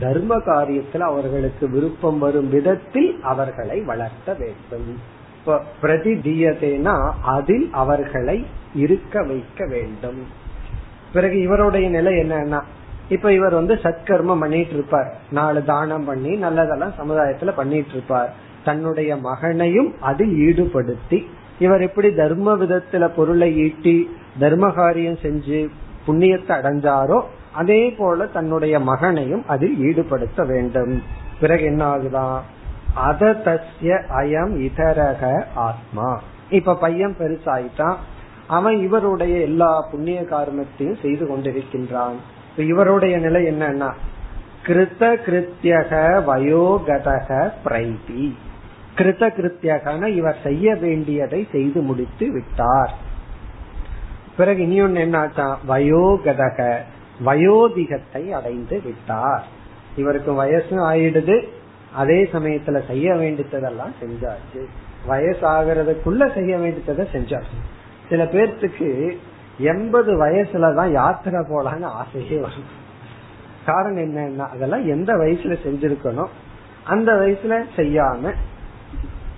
[0.00, 4.90] தர்ம காரியத்தில் அவர்களுக்கு விருப்பம் வரும் விதத்தில் அவர்களை வளர்த்த வேண்டும்.
[5.44, 6.96] பிரதி பிரதிதீயதேனா
[7.36, 10.20] அதில் அவர்களை இருக்க வைக்க வேண்டும்.
[11.12, 12.60] பிறகு இவருடைய நிலை என்னன்னா
[13.08, 18.32] இப்ப இவர் வந்து சத்கர்மம் பண்ணிட்டு இருப்பார் நாலு தானம் பண்ணி நல்லதெல்லாம் சமுதாயத்துல பண்ணிட்டு இருப்பார்
[18.64, 21.18] தன்னுடைய மகனையும் அதில் ஈடுபடுத்தி
[21.58, 25.68] இவர் எப்படி தர்ம விதத்துல பொருளை ஈட்டி தர்ம காரியம் செஞ்சு
[26.06, 27.22] புண்ணியத்தை அடைஞ்சாரோ
[27.52, 31.02] அதே போல தன்னுடைய மகனையும் அதில் ஈடுபடுத்த வேண்டும்.
[31.40, 32.38] பிறகு என்ன ஆகுதான்
[32.94, 36.20] அத தஸ்ய அயம் இதரக ஆத்மா.
[36.50, 37.96] இப்ப பையன் பெருசாயிட்டான்
[38.52, 42.18] அவன் இவருடைய எல்லா புண்ணிய காரணத்தையும் செய்து கொண்டிருக்கின்றான்.
[42.56, 43.90] இவருடைய நிலை என்னன்னா
[44.66, 45.92] கிருத்த கிருத்தியக
[46.30, 47.28] வயோகதக
[47.64, 48.24] பிரைதி
[48.96, 52.92] கிருத்த கிருத்தியகன இவர் செய்ய வேண்டியதை செய்து முடித்து விட்டார்.
[54.36, 56.58] பிறகு இனி ஒன்னு என்னாச்சான் வயோகதக
[57.24, 59.44] வயோதிகத்தை அடைந்து விட்டார்.
[59.96, 61.36] இவருக்கு வயசு ஆயிடுது
[61.94, 64.62] அதே சமயத்துல செய்ய வேண்டியதெல்லாம் செஞ்சாச்சு.
[65.08, 67.58] வயசாகிறதுக்குள்ள செய்ய வேண்டியதை செஞ்சாச்சு.
[68.12, 69.16] சில பேர்த்துக்கு
[69.58, 72.70] எண்பது வயசுலதான் யாத்திரை போலான்னு ஆசையே வரும்.
[73.66, 76.32] காரணம் என்னன்னா அதெல்லாம் எந்த வயசுல செஞ்சிருக்கணும்
[76.84, 78.32] அந்த வயசுல செய்யாம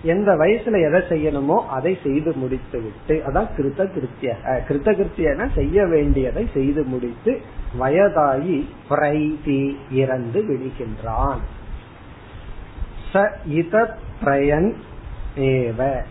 [0.03, 4.33] எந்த வயசுல எதை செய்யணுமோ அதை செய்து முடித்து விட்டு அதான் கிருத்த கிருத்திய.
[4.69, 7.41] கிருத்த கிருத்தியன செய்ய வேண்டியதை செய்து முடித்து
[7.79, 11.41] வயதாகி பிரைதி இறந்து விடுகின்றான்.
[13.13, 14.73] ச இத பிரயன்
[15.37, 16.03] ஏவ.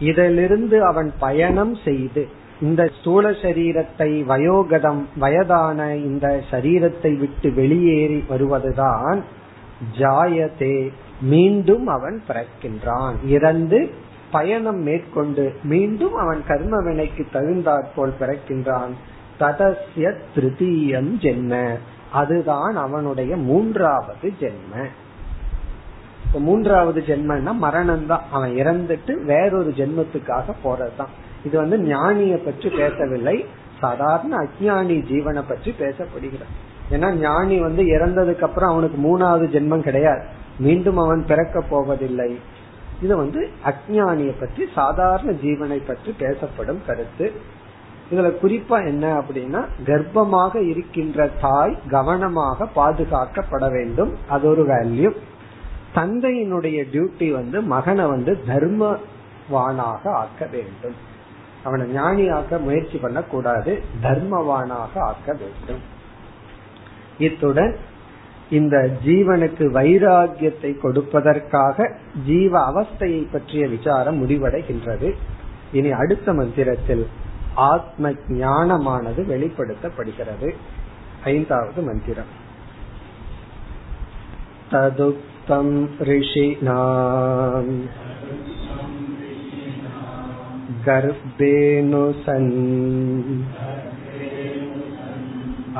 [0.00, 2.28] இதிலிருந்து அவன் பயணம் செய்து
[2.60, 9.24] இந்த ஸ்தூல சரீரத்தை வயோகதம் வயதான இந்த சரீரத்தை விட்டு வெளியேறி வருவதுதான்
[9.98, 13.14] ஜாயதே மீண்டும் அவன் பிறக்கின்றான்.
[13.26, 13.90] இறந்து
[14.30, 18.90] பயணம் மேற்கொண்டு மீண்டும் அவன் கர்ம வினைக்கு தகுந்தாற்போல் பிறக்கின்றான்.
[19.40, 21.68] ததசிய திருத்தீயம் ஜென்ம.
[22.12, 24.84] அதுதான் அவனுடைய மூன்றாவது ஜென்ம.
[26.38, 31.12] மூன்றாவது ஜென்மன்னா மரணம் தான் அவன் இறந்துட்டு வேறொரு ஜென்மத்துக்காக போறதுதான்.
[31.44, 33.36] இது வந்து ஞானிய பற்றி பேசவில்லை.
[33.80, 36.54] சாதாரண அஜானி ஜீவனை பற்றி பேசப்படுகிறது
[36.94, 40.22] ஏன்னா ஞானி வந்து இறந்ததுக்கு அப்புறம் அவனுக்கு மூணாவது ஜென்மம் கிடையாது.
[40.58, 42.30] மீண்டும் அவன் பிறக்க போவதில்லை.
[43.02, 43.40] இது வந்து
[43.70, 47.28] அஜானிய பற்றி சாதாரண ஜீவனை பற்றி பேசப்படும் கருத்து.
[48.12, 54.12] இதுல குறிப்பா என்ன அப்படின்னா கர்ப்பமாக இருக்கின்ற தாய் கவனமாக பாதுகாக்கப்பட வேண்டும்.
[54.28, 55.10] அது ஒரு வேல்யூ
[55.94, 60.94] தந்தையினுடைய டியூட்டி வந்து மகனை வந்து தர்மவானாக ஆக்க வேண்டும்.
[61.64, 65.80] அவனை ஞானி ஆக்க முயற்சி பண்ணக்கூடாது தர்மவானாக ஆக்க வேண்டும்.
[67.18, 67.76] இத்துடன்
[68.50, 71.94] இந்த ஜீவனுக்கு வைராகியத்தை கொடுப்பதற்காக
[72.26, 75.14] ஜீவ அவஸ்தையை பற்றிய விசாரம் முடிவடைகின்றது.
[75.72, 77.08] இனி அடுத்த மந்திரத்தில்
[77.54, 80.54] ஆத்ம ஞானமானது வெளிப்படுத்தப்படுகிறது.
[81.24, 82.38] ஐந்தாவது மந்திரம்.
[84.70, 85.28] ததுக்
[86.09, 87.71] ऋषिणाम्
[90.87, 92.51] गर्भेऽनु सन्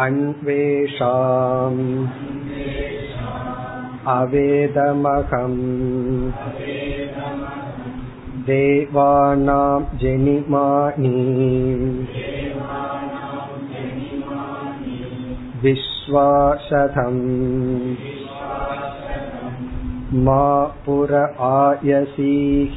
[0.06, 1.84] अन्वेषाम्
[4.16, 5.62] अवेदमहम्
[8.50, 11.14] देवानां जनिमानि
[15.64, 17.24] विश्वासथम्
[20.26, 20.44] मा
[20.86, 21.14] पुर
[21.46, 22.76] आयसीः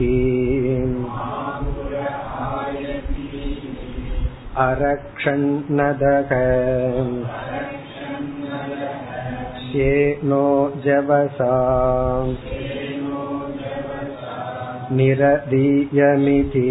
[4.64, 6.30] अरक्षन्नदः
[9.64, 10.46] श्येनो
[10.84, 11.52] जवसा
[14.98, 16.68] निरदीयमिति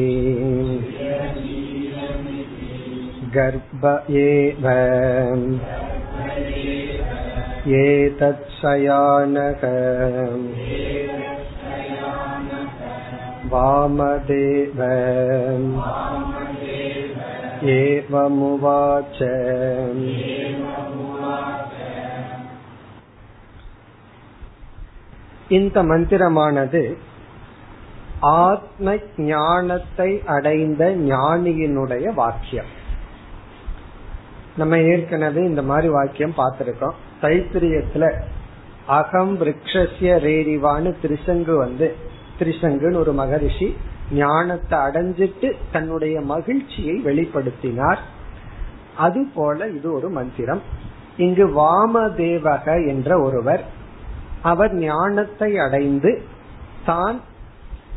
[3.38, 3.86] गर्भ
[4.22, 4.68] एव
[7.78, 9.64] एतत्सयानक
[13.52, 14.80] वामदेव
[17.74, 19.20] एवमुवाच
[25.50, 26.82] இந்த மந்திரமானது
[28.42, 28.96] ஆத்ம
[29.28, 32.72] ஞானத்தை அடைந்த ஞானியினுடைய வாக்கியம்
[34.56, 38.05] நம்ம ஏற்கனவே இந்த மாதிரி வாக்கியம் பார்த்திருக்கோம் தைத்திரியத்துல
[38.87, 41.97] அகம் ரிக்ஷஸ்ய ரேரிவான்னு திரிசங்கு வந்து
[42.39, 43.77] திரிசங்குன்னு ஒரு மகரிஷி
[44.13, 48.01] ஞானத்தை அடைஞ்சிட்டு தன்னுடைய மகிழ்ச்சியை வெளிப்படுத்தினார்.
[48.97, 50.63] அது போல இது ஒரு மந்திரம்.
[51.17, 53.65] இங்கு வாமதேவக என்ற ஒருவர்
[54.43, 56.23] அவர் ஞானத்தை அடைந்து
[56.85, 57.21] தான்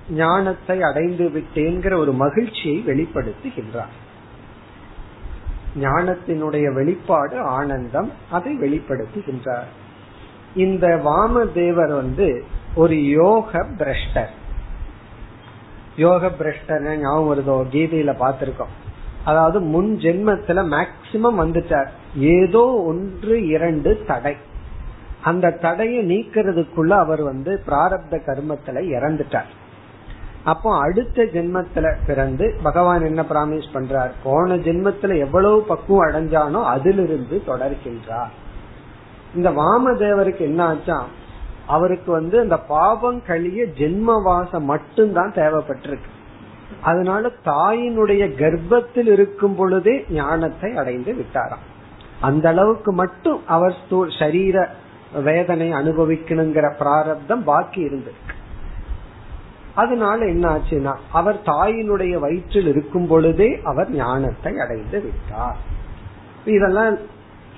[0.10, 3.94] ஞானத்தை அடைந்து விட்டேங்கிற ஒரு மகிழ்ச்சியை வெளிப்படுத்துகின்றார்.
[5.80, 9.70] ஞானத்தினுடைய வெளிப்பாடு ஆனந்தம் அதை வெளிப்படுத்துகின்றார்.
[10.56, 12.44] இந்த வாமதேவர் வந்து
[12.76, 14.30] ஒரு யோக பிரஷ்டர்.
[15.96, 17.74] யோக பிரஷ்டர் ஞாபகம் வருதோ?
[17.74, 18.74] கீதையில பாத்திருக்கோம்
[19.26, 21.88] அதாவது முன் ஜென்மத்துல மேக்சிமம் வந்துட்டார்.
[22.16, 24.36] ஏதோ ஒன்று இரண்டு தடை.
[25.22, 29.50] அந்த தடையை நீக்கிறதுக்குள்ள அவர் வந்து பிராரப்த கர்மத்துல இறந்துட்டார்.
[30.46, 34.12] அப்போ அடுத்த ஜென்மத்துல பிறந்து பகவான் என்ன பிராமிஸ் பண்றார்?
[34.24, 38.34] போன ஜென்மத்துல எவ்வளவு பக்குவம் அடைஞ்சானோ அதிலிருந்து தொடர்கின்றார்.
[39.36, 41.06] இந்த வாமதேவருக்கு என்ன ஆச்சா?
[41.68, 46.12] அவருக்கு வந்து அந்த பாவம் கழிய ஜென்மவாசம் மட்டும்தான் தேவைப்பட்டிருக்கு.
[46.82, 51.66] அதனால தாயினுடைய கர்ப்பத்தில் இருக்கும் பொழுதே ஞானத்தை அடைந்து விட்டாராம்.
[52.22, 53.76] அந்த அளவுக்கு மட்டும் அவர்
[54.20, 54.70] சரீர
[55.24, 58.34] வேதனை அனுபவிக்கணுங்கிற பிராரப்தம் பாக்கி இருந்திருக்கு.
[59.76, 65.58] அதனால என்ன ஆச்சுன்னா அவர் தாயினுடைய வயிற்றில் இருக்கும் பொழுதே அவர் ஞானத்தை அடைந்து விட்டார்.
[66.46, 66.98] இதெல்லாம்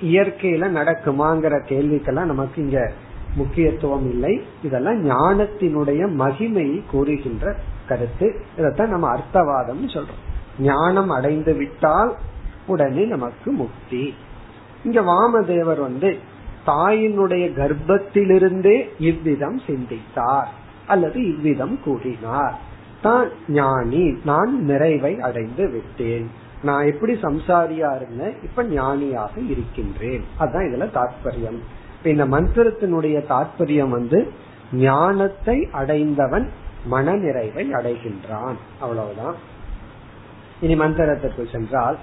[0.02, 2.92] இயற்கையில நடக்குமாங்கிற கேள்விக்கெல்லாம் நமக்கு இங்க
[3.36, 4.42] முக்கியத்துவம் இல்லை.
[4.62, 7.56] இதெல்லாம் ஞானத்தினுடைய மகிமையை கூறுகின்ற
[7.88, 8.40] கருத்து.
[8.58, 10.24] இதத்தான் நம்ம அர்த்தவாதம் சொல்றோம்.
[10.60, 12.16] ஞானம் அடைந்து விட்டால்
[12.66, 14.14] உடனே நமக்கு முக்தி.
[14.84, 16.18] இங்க வாமதேவர் வந்து
[16.66, 20.57] தாயினுடைய கர்ப்பத்திலிருந்தே இவ்விதம் சிந்தித்தார்.
[20.88, 22.58] அல்லது இவ்விதம் கூறினார்.
[23.02, 26.30] தான் ஞானி நான் நிறைவை அடைந்து விட்டேன்.
[26.62, 30.24] நான் எப்படி சம்சாரியா இருந்தேன் இப்ப ஞானியாக இருக்கின்றேன்.
[30.38, 31.60] அதுதான் இதுல தாற்பயம்
[32.04, 34.32] இந்த மந்திரத்தினுடைய தாற்பயம் வந்து
[34.72, 36.48] ஞானத்தை அடைந்தவன்
[36.84, 38.58] மன நிறைவை அடைகின்றான்.
[38.80, 39.34] அவ்வளவுதான்.
[40.60, 41.98] இனி மந்திரத்திற்கு சென்றால்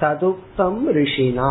[0.00, 1.50] ததுப்தம் ரிஷினா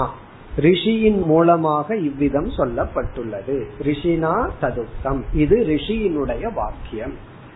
[0.58, 3.64] ரிஷியின் மூலமாக இவ்விதம் சொல்லப்பட்டுள்ளது.
[3.82, 7.14] ரிஷினா ததுப்தம் இது ரிஷியினுடைய வாக்கியம்.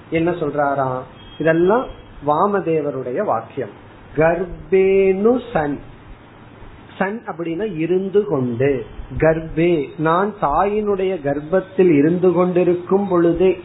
[0.10, 1.02] என்ன சொல்றாராம்
[1.38, 1.86] இதெல்லாம்
[2.28, 3.70] வாமதேவருடைய வாக்கியம்.
[4.16, 5.80] கர்ப்பேனு சன்.
[6.98, 8.86] சன் அப்படின்னா இருந்து கொண்டு.
[9.18, 9.88] கர்ப்பே.
[9.98, 13.56] நான் தாயினுடைய கர்ப்பத்தில் இருந்து கொண்டிருக்கும் பொழுது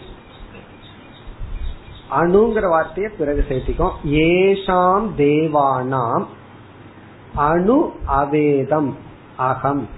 [2.11, 6.25] அணுங்கிற வார்த்தையை பிறகு சேர்த்திக்கும் ஏஷாம் தேவானாம்.
[7.35, 9.09] அணு அவேதம்.
[9.41, 9.89] அகம்.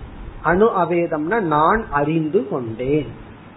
[0.42, 3.06] அணு அவேதம்னா நான் அறிந்து கொண்டேன்.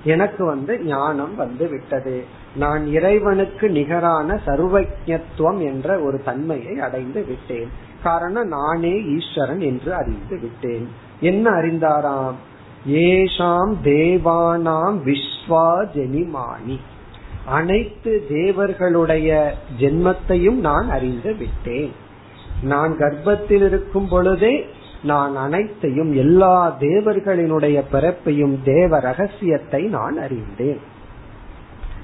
[0.04, 2.26] எனக்கு வந்து ஞானம் வந்து விட்டது.
[2.56, 7.70] நான் இறைவனுக்கு நிகரான சர்வஜத்துவம் என்ற ஒரு தன்மையை அடைந்து விட்டேன்.
[8.04, 10.90] காரணம் நானே ஈஸ்வரன் என்று அறிந்து விட்டேன்.
[11.20, 12.34] என்ன அறிந்தாராம்?
[12.90, 16.80] ஏஷாம் தேவானாம் விஸ்வா ஜெனிமானி.
[17.46, 21.92] அனைத்து தேவர்களுடைய ஜென்மத்தையும் நான் அறிந்து விட்டேன்.
[22.62, 24.70] நான் கர்ப்பத்தில் இருக்கும் பொழுதே
[25.06, 30.80] நான் அனைத்தையும் எல்லா தேவர்களினுடைய பிறப்பையும் தேவ ரகசியத்தை நான் அறிந்தேன்.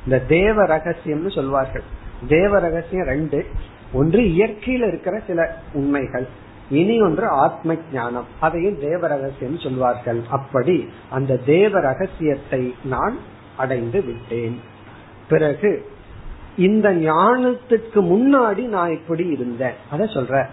[0.04, 1.84] இந்த தேவ ரகசியம்னு சொல்வார்கள்.
[2.28, 3.46] தேவ ரகசியம் ரெண்டு.
[3.94, 6.28] ஒன்று இயற்கையில இருக்கிற சில உண்மைகள்.
[6.70, 8.26] இனி ஒன்று ஆத்ம ஞானம்.
[8.40, 10.22] அதையும் தேவ ரகசியம் சொல்வார்கள்.
[10.30, 13.18] அப்படி அந்த தேவ ரகசியத்தை நான்
[13.58, 14.60] அடைந்து விட்டேன்.
[15.30, 15.90] பிறகு
[16.58, 19.74] இந்த ஞானத்துக்கு முன்னாடி நான் இப்படி இருந்தேன்.
[19.92, 20.46] அத சொல்ற.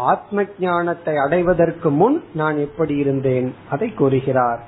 [0.00, 3.54] ஆத்ம ஞானத்தை அடைவதற்கு முன் நான் எப்படி இருந்தேன்?
[3.70, 4.64] அதை கூறுகிறார்.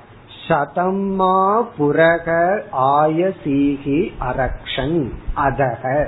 [0.47, 6.05] சதம்மா புரக ஆயசீகி அரக்ஷன் அதக.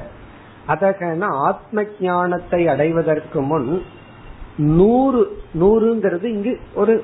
[0.67, 3.81] அதகன ஆத்ம ஞானத்தை அடைவதற்கு முன்
[4.57, 7.03] நூறு நூறுங்கிறது இங்கு ஒரு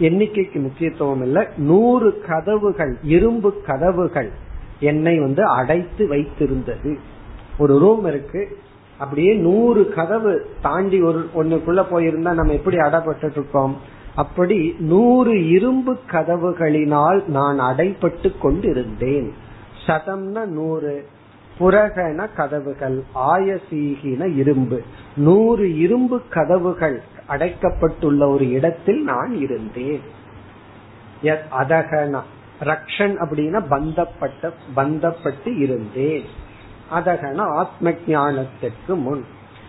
[0.00, 1.48] எண்ணிக்கைக்கு முக்கியத்துவம் இல்ல.
[1.56, 4.30] நூறு கதவுகள் இரும்பு கதவுகள்
[4.80, 6.96] என்னை வந்து அடைத்து வைத்திருந்தது.
[7.58, 8.58] ஒரு ரூம் இருக்கு.
[9.04, 13.74] அப்படியே நூறு கதவு தாண்டி ஒரு ஒண்ணுக்குள்ள போயிருந்தா நம்ம எப்படி அடப்பட்டு இருக்கோம்
[14.14, 19.28] அப்படி நூறு இரும்பு கதவுகளினால் நான் அடைப்பட்டு கொண்டிருந்தேன்.
[19.86, 20.92] சதம்னா நூறு
[21.58, 24.78] புரகன கதவுகள் ஆயசீகின இரும்பு.
[25.16, 26.96] நூறு இரும்பு கதவுகள்
[27.28, 30.00] அடைக்கப்பட்டுள்ள ஒரு இடத்தில் நான் இருந்தேன்.
[31.60, 32.22] அதகன
[32.62, 36.26] ரக்ஷன் அப்படின்னா பந்தப்பட்ட பந்தப்பட்டு இருந்தேன்.
[36.94, 39.24] அதகன ஆத்ம ஞானத்திற்கு முன்.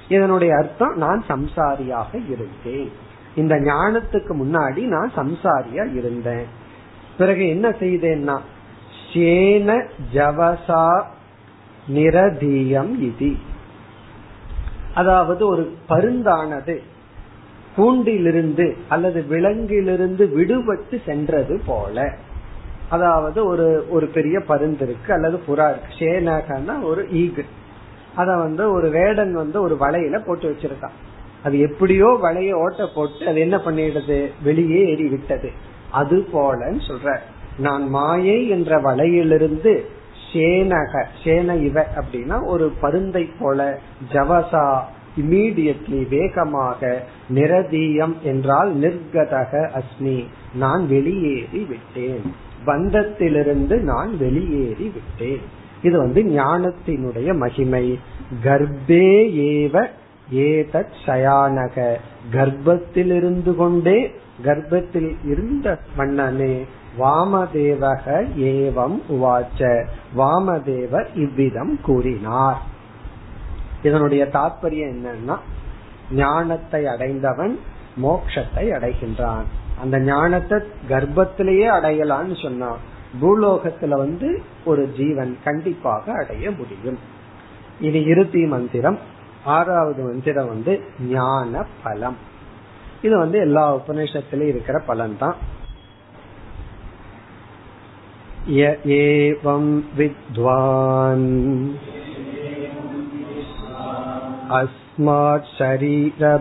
[0.08, 2.92] இதனுடைய அர்த்தம் நான் சம்சாரியாக இருந்தேன்.
[3.36, 6.46] இந்த ஞானத்துக்கு முன்னாடி நான் சம்சாரியா இருந்தேன்.
[7.18, 8.40] பிறகு என்ன செய்தேன்னா
[9.14, 11.04] சேன ஜவசா
[11.94, 13.36] நிரதீயம் இது.
[14.94, 16.82] அதாவது ஒரு பருந்தானது
[17.78, 22.18] கூண்டிலிருந்து அல்லது விலங்கிலிருந்து விடுபட்டு சென்றது போல.
[22.90, 25.92] அதாவது ஒரு ஒரு பெரிய பருந்து இருக்கு அல்லது புறா இருக்கு.
[26.00, 27.44] ஷேனகன்னா ஒரு ஈகு.
[28.16, 30.98] அத வந்து ஒரு வேடன் வந்து ஒரு வலையில போட்டு வச்சிருக்கான்.
[31.44, 34.32] அது எப்படியோ வலைய ஓட்ட போட்டு அது என்ன பண்ணிடுது?
[34.44, 35.52] வெளியே ஏறி விட்டது
[35.92, 37.18] அது போலன்னு சொல்ற.
[37.58, 39.74] நான் மாயை என்ற வலையிலிருந்து
[40.34, 43.80] சேனக சேன இவ அப்படின்னா ஒரு பருந்தை போல
[44.14, 44.80] ஜவசா
[45.18, 50.26] இமீடியட்லி வேகமாக நிரதீயம் என்றால் நிர்கதக அஸ்மி.
[50.54, 55.42] நான் வெளியேறி விட்டேன் பந்தத்திலிருந்து நான் வெளியேறி விட்டேன்.
[55.84, 58.00] இது வந்து ஞானத்தினுடைய மகிமை.
[58.44, 59.88] கர்ப்பே ஏவ
[60.34, 61.96] ஏதத் சயானக.
[62.32, 64.12] கர்ப்பத்தில் இருந்து கொண்டே
[64.44, 66.66] கர்ப்பத்தில் இருந்த மன்னனே
[67.00, 69.86] வாமதேவக ஏவம் உவாச்ச.
[70.18, 72.62] வாமதேவர் இவ்விதம் கூறினார்.
[73.84, 75.38] இதனுடைய தாற்பயம் என்னன்னா
[76.12, 77.60] ஞானத்தை அடைந்தவன்
[78.04, 79.44] மோக்ஷத்தை அடைகின்றான்.
[79.83, 80.57] அந்த ஞானத்தை
[80.89, 82.81] கர்ப்பத்திலேயே அடையலான்னு சொன்னான்
[83.21, 84.29] பூலோகத்துல வந்து
[84.65, 86.99] ஒரு ஜீவன் கண்டிப்பாக அடைய முடியும்
[87.81, 88.99] இனி இறுதி மந்திரம்
[89.49, 90.73] ஆறாவது மந்திரம் வந்து
[91.11, 92.19] ஞான பலம்
[93.03, 95.39] இது வந்து எல்லா உபநிஷத்திலும் இருக்கிற பலன் தான்
[98.99, 101.29] ஏவம் வித்வான்
[104.53, 106.41] अस्मात् शरीरभेदात्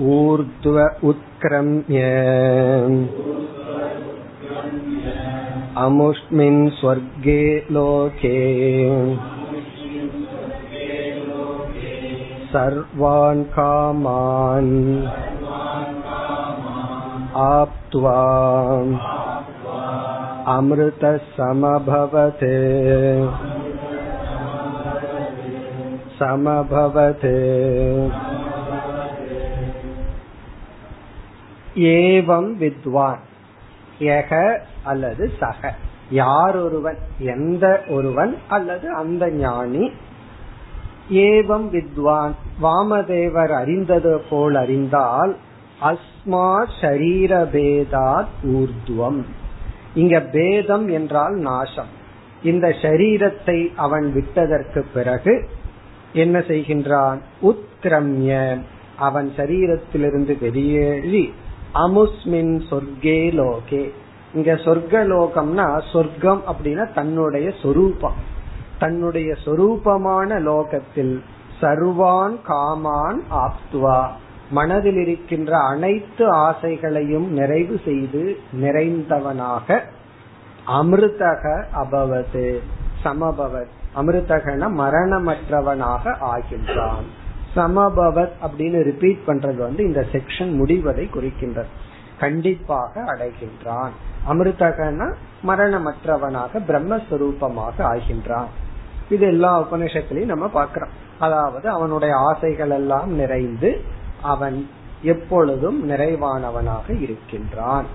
[0.00, 2.00] ऊर्ध्व उत्क्रम्य।
[5.76, 8.50] अमुष्मिन् स्वर्गे लोके।
[12.46, 15.06] सर्वान् कामान्
[17.36, 18.22] आप्त्वा
[20.56, 22.44] अमृतसमभवत्।
[26.18, 27.26] समभवत्।
[31.74, 33.20] ஏவம் வித்வான்.
[33.98, 35.74] யக அல்லது சக.
[36.10, 36.96] யார் ஒருவன்?
[37.18, 39.90] எந்த ஒருவன் அல்லது அந்த ஞானி?
[41.10, 42.34] ஏவம் வித்வான்.
[42.62, 45.36] வாமதேவர் அறிந்தது போல் அறிந்தால்
[45.82, 49.24] அஸ்மா ஷரீரபேதாத் ஊர்துவம்.
[49.94, 51.98] இங்க பேதம் என்றால் நாசம்.
[52.42, 55.48] இந்த ஷரீரத்தை அவன் விட்டதற்கு பிறகு
[56.12, 57.20] என்ன செய்கின்றான்?
[57.42, 58.60] உத்கிரம்ய
[58.96, 61.32] அவன் சரீரத்திலிருந்து வெளியேறி
[61.74, 63.90] அமுஸ்மின் சொர்க்கே லோகே.
[64.34, 68.14] இங்க சொர்க்க லோகம்னா சொர்க்கம் அப்படின்னா தன்னுடைய சொரூபம்.
[68.78, 71.22] தன்னுடைய சொரூபமான லோகத்தில்
[71.60, 74.06] சர்வான் காமான் ஆப்துவா.
[74.50, 79.80] மனதில் இருக்கின்ற அனைத்து ஆசைகளையும் நிறைவு செய்து நிறைந்தவனாக
[80.66, 82.58] அமிர்தக அபவது
[83.04, 83.72] சமபவத்.
[83.96, 87.19] அமிர்தகன மரணமற்றவனாக ஆகின்றான்.
[87.56, 91.66] சமபவத் அப்படின்னு ரிப்பீட் பண்றது வந்து இந்த செக்ஷன் முடிவதை குறிக்கின்றது.
[92.20, 93.90] கண்டிப்பாக அடைகின்றான்.
[94.28, 95.14] அமிர்தகனா
[95.46, 98.44] மரணமற்றவனாக பிரம்மஸ்வரூபமாக ஆகின்றான்.
[99.10, 100.88] இது எல்லா உபநிஷத்திலையும் நம்ம பாக்கிறோம்
[101.18, 103.80] அதாவது அவனுடைய ஆசைகள் எல்லாம் நிறைந்து
[104.22, 104.68] அவன்
[105.02, 107.86] எப்பொழுதும் நிறைவானவனாக இருக்கின்றான்.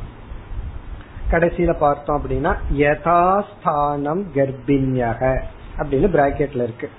[1.32, 5.42] கடைசியில பார்த்தோம் அப்படின்னா யதாஸ்தானம் கர்ப்பிணியக
[5.78, 6.90] அப்படின்னு பிராக்கெட்ல இருக்கு.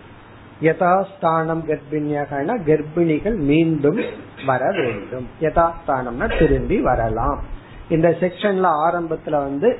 [0.60, 4.00] யதாஸ்தானம் கர்ப்பிணியகனா கர்ப்பிணிகள் மீண்டும்
[4.46, 5.26] வர வேண்டும்.
[5.40, 7.40] யதாஸ்தானம்னா திரும்பி வரலாம்.
[7.88, 9.78] இந்த செக்ஷன்ல ஆரம்பத்துல வந்து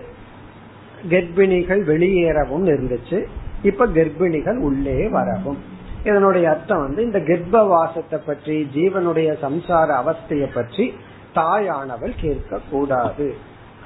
[1.09, 3.24] கர்ப்பிணிகள் வெளியேறவும் இருந்துச்சு.
[3.62, 5.59] இப்ப கர்ப்பிணிகள் உள்ளே வரவும்.
[6.05, 10.95] இதனுடைய அர்த்தம் வந்து இந்த கர்ப்ப வாசத்தை பற்றி ஜீவனுடைய சம்சார அவஸ்தைய பற்றி
[11.35, 13.35] தாயானவள் கேட்க கூடாது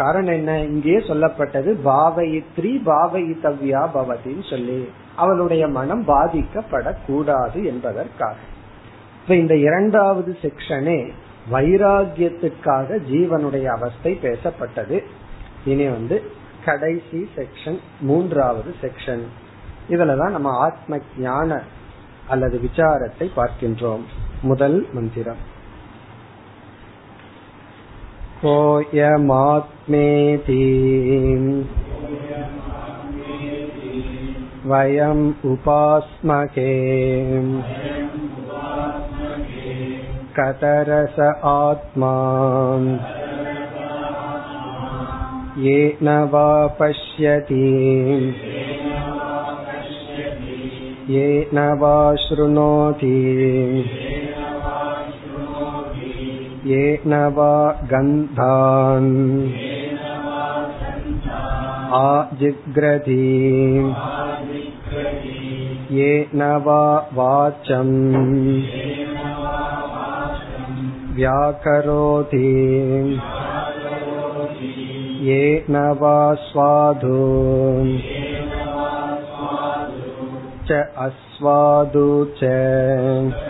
[0.01, 0.51] காரணம் என்ன?
[0.61, 4.79] இங்கே சொல்லப்பட்டது பாவயித்ரி பாவயித்தவ்யா பவதின்னு சொல்லி.
[5.17, 8.37] அவளுடைய மனம் பாதிக்கப்படக்கூடாது என்பதற்காக.
[9.23, 10.99] இப்ப இந்த இரண்டாவது செக்ஷனே
[11.53, 14.97] வைராகியத்துக்காக ஜீவனுடைய அவஸ்தை பேசப்பட்டது.
[15.65, 16.17] இனி வந்து
[16.65, 19.25] கடைசி செக்ஷன் மூன்றாவது செக்ஷன்.
[19.91, 21.61] இதுலதான் நம்ம ஆத்ம ஞான
[22.29, 24.05] அல்லது விசாரத்தை பார்க்கின்றோம்.
[24.43, 25.41] முதல் மந்திரம்.
[28.42, 29.34] कोऽयमात्मेति
[34.72, 36.72] वयम् उपास्मके
[40.38, 41.20] कतरस
[41.54, 42.16] आत्मा
[45.58, 46.50] येन वा
[46.80, 47.68] पश्यति
[51.10, 53.16] येन वा शृणोति
[56.67, 57.53] येन वा
[57.91, 59.13] गन्धान्
[61.99, 63.15] आजिग्रति
[65.91, 66.83] येन वा
[67.15, 67.95] वाचम्
[71.17, 72.51] व्याकरोति
[75.29, 77.21] येन वा स्वाधु
[80.69, 82.11] च अस्वादु
[82.43, 83.50] च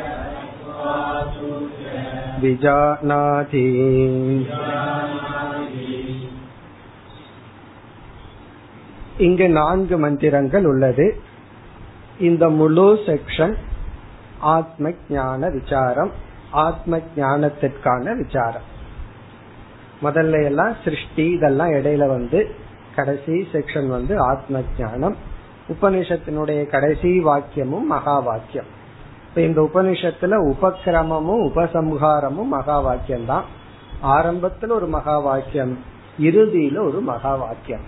[2.39, 3.65] विजानाति
[9.19, 11.05] இங்கு நான்கு மந்திரங்கள் உள்ளது
[12.19, 13.53] இந்த முழு செக்ஷன்
[14.53, 16.11] ஆத்ம ஞான விசாரம்
[16.63, 18.67] ஆத்ம ஞானத்திற்கான விசாரம்
[20.01, 22.39] முதல்ல எல்லாம் சிருஷ்டி இதெல்லாம் இடையில வந்து
[22.95, 25.15] கடைசி செக்ஷன் வந்து ஆத்ம ஞானம்
[25.69, 28.69] உபனிஷத்தினுடைய கடைசி வாக்கியமும் மகா வாக்கியம்
[29.30, 33.44] இப்ப இந்த உபனிஷத்துல உபக்கிரமமும் உபசம்ஹாரமும் மகா வாக்கியம் தான்
[34.02, 35.78] ஆரம்பத்துல ஒரு மகா வாக்கியம்
[36.18, 37.80] இறுதியில ஒரு மகா வாக்கியம்.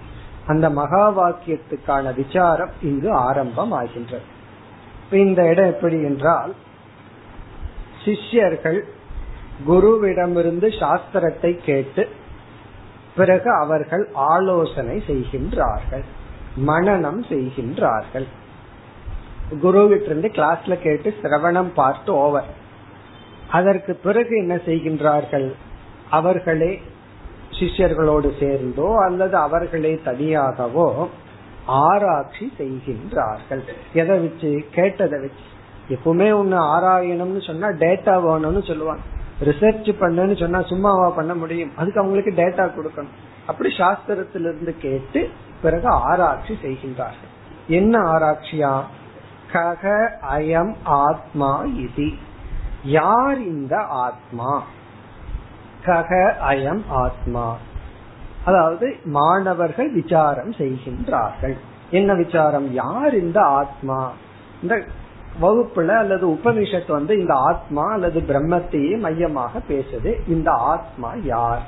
[0.47, 4.29] அந்த மகா வாக்கியத்துக்கான விசாரம் இங்கு ஆரம்பம் ஆகின்றது
[5.11, 6.55] இந்த இடம் எப்படி என்றால்
[8.05, 8.85] சிஷ்யர்கள்
[9.67, 12.09] குருவிடமிருந்து சாஸ்திரத்தை கேட்டு
[13.17, 16.05] பிறகு அவர்கள் ஆலோசனை செய்கின்றார்கள்
[16.67, 18.29] மனநம் செய்கின்றார்கள்.
[19.61, 22.45] குரு வீட்லேருந்து கிளாஸ்ல கேட்டு சிரவணம் பார்த்து ஓவர்
[23.51, 25.53] அதற்கு பிறகு என்ன செய்கின்றார்கள்?
[26.11, 26.83] அவர்களே
[27.51, 31.09] சிஷ்யர்களோடு சேர்ந்தோ அல்லது அவர்களே தனியாகவோ
[31.67, 33.65] ஆராய்ச்சி செய்கின்றார்கள்.
[33.93, 34.65] எதை வச்சு?
[34.71, 35.45] கேட்டதை வச்சு.
[35.89, 39.03] எப்பவுமே ஒண்ணு ஆராயணும்னு சொன்னா டேட்டா வேணும்னு சொல்லுவாங்க.
[39.41, 41.73] ரிசர்ச் பண்ணுன்னு சொன்னா சும்மாவா பண்ண முடியும்.
[41.77, 43.15] அதுக்கு அவங்களுக்கு டேட்டா கொடுக்கணும்.
[43.47, 45.31] அப்படி சாஸ்திரத்திலிருந்து கேட்டு
[45.63, 47.31] பிறகு ஆராய்ச்சி செய்கின்றார்கள்.
[47.69, 48.83] என்ன ஆராய்ச்சியா?
[49.53, 52.11] கக அயம் ஆத்மா இது.
[52.85, 54.63] யார் இந்த ஆத்மா?
[55.85, 57.57] கக அயம் ஆத்மா.
[58.45, 61.57] அதாவது மாணவர்கள் விசாரம் செய்கின்றார்கள்.
[61.91, 62.73] என்ன விசாரம்?
[62.73, 64.13] யார் இந்த ஆத்மா?
[64.63, 64.85] இந்த
[65.43, 70.29] வகுப்புல அல்லது உபனிஷத் வந்து இந்த ஆத்மா அல்லது பிரம்மத்தையே மையமாக பேசுது.
[70.29, 71.63] இந்த ஆத்மா யார்?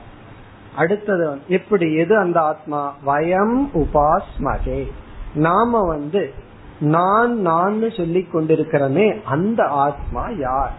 [0.76, 1.95] அடுத்தது எப்படி?
[1.95, 2.95] எது அந்த ஆத்மா?
[3.07, 4.91] வயம் உபாஸ்மகே.
[5.35, 6.35] நாம வந்து
[6.85, 10.72] நான் நான் சொல்லி கொண்டிருக்கிறமே அந்த ஆத்மா யார்?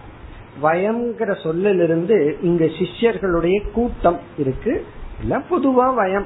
[0.63, 4.85] வயம்ங்கிற சொல்லிலிருந்து இங்க சிஷ்யர்களுடைய கூட்டம் இருக்கு.
[5.21, 6.25] இல்ல பொதுவா வயம்.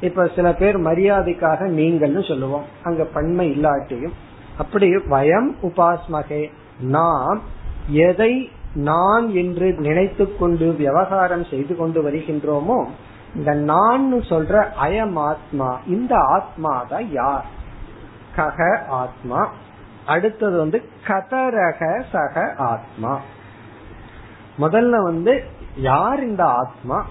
[0.00, 2.64] இப்ப சில பேர் மரியாதைக்காக நீங்கள்னு சொல்லுவோம்.
[2.82, 4.12] அங்க பண்மை இல்லாட்டியும்.
[4.58, 6.50] அப்படி வயம் உபாஸ்மகே.
[6.80, 7.42] நாம்
[7.88, 12.86] எதை நான் என்று நினைத்து கொண்டு விவகாரம் செய்து கொண்டு வருகின்றோமோ
[13.36, 17.56] இந்த நான் சொல்ற அயம் ஆத்மா இந்த ஆத்மா தான் யார்?
[18.38, 19.50] கக ஆத்மா.
[20.06, 23.20] அடுத்தது வந்து கதரக சக ஆத்மா.
[24.58, 25.44] முதல்ல வந்து
[25.76, 27.06] யார் இந்த ஆத்மா?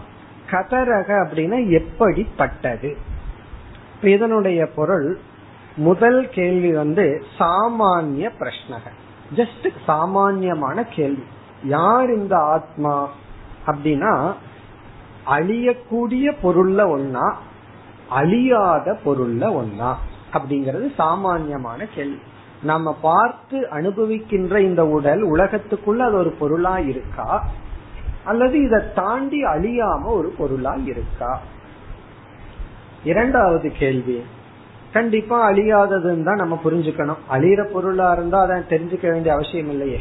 [0.52, 2.98] கதரக அப்படின்னா எப்படிப்பட்டது?
[4.02, 5.20] இதனுடைய பொருள்
[5.76, 8.88] முதல் கேள்வி வந்து சாமானிய பிரஷ்னக.
[9.36, 11.24] ஜஸ்ட் சாமான்யமான கேள்வி.
[11.64, 13.10] யார் இந்த ஆத்மா?
[13.68, 14.34] அப்படின்னா
[15.28, 17.34] அழியக்கூடிய பொருள்ல ஒன்னா
[18.10, 19.96] அழியாத பொருள்ல ஒன்னா
[20.34, 22.20] அப்படிங்கறது சாமான்யமான கேள்வி.
[22.64, 27.46] நம்ம பார்த்து அனுபவிக்கின்ற இந்த உடல் உலகத்துக்குள்ள அது ஒரு பொருளா இருக்கா?
[28.24, 31.42] அல்லது இதை தாண்டி அழியாம ஒரு பொருளா இருக்கா?
[33.04, 34.24] இரண்டாவது கேள்வி.
[34.94, 37.18] கண்டிப்பா அழியாததுன்னு தான் நம்ம புரிஞ்சுக்கணும்.
[37.32, 40.00] அழியிற பொருளா இருந்தா அதை தெரிஞ்சுக்க வேண்டிய அவசியம் இல்லையே.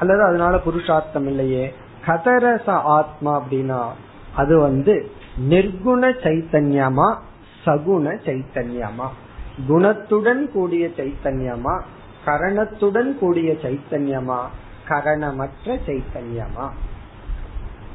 [0.00, 1.74] அல்லது அதனால புருஷார்த்தம் இல்லையே.
[2.06, 3.82] கதரச ஆத்மா அப்படின்னா
[4.36, 5.10] அது வந்து
[5.48, 7.16] நிர்குண சைத்தன்யமா
[7.66, 9.06] சகுண சைத்தன்யமா?
[9.68, 11.80] குணத்துடன் கூடிய சைத்தன்யமா?
[12.26, 14.38] கரணத்துடன் கூடிய சைத்தன்யமா?
[14.88, 16.68] கரணமற்ற சைத்தன்யமா?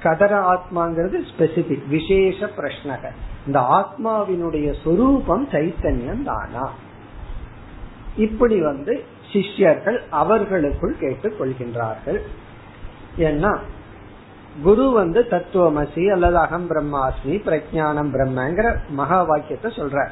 [0.03, 3.09] கதர ஆத்மாங்கிறது ஸ்பெசிபிக் விசேஷ பிரஷ்னக.
[3.45, 6.72] இந்த ஆத்மாவினுடைய சொரூபம் சைத்தன்யம் தானா?
[8.18, 9.03] இப்படி வந்து
[9.34, 12.20] சிஷ்யர்கள் அவர்களுக்குள் கேட்டுக் கொள்கின்றார்கள்.
[13.18, 13.59] ஏன்னா
[14.63, 20.09] குரு வந்து தத்துவமசி அல்லது அகம் பிரம்மாஸ்மி பிரஜானம் பிரம்மங்கிற மகா வாக்கியத்தை சொல்றார்.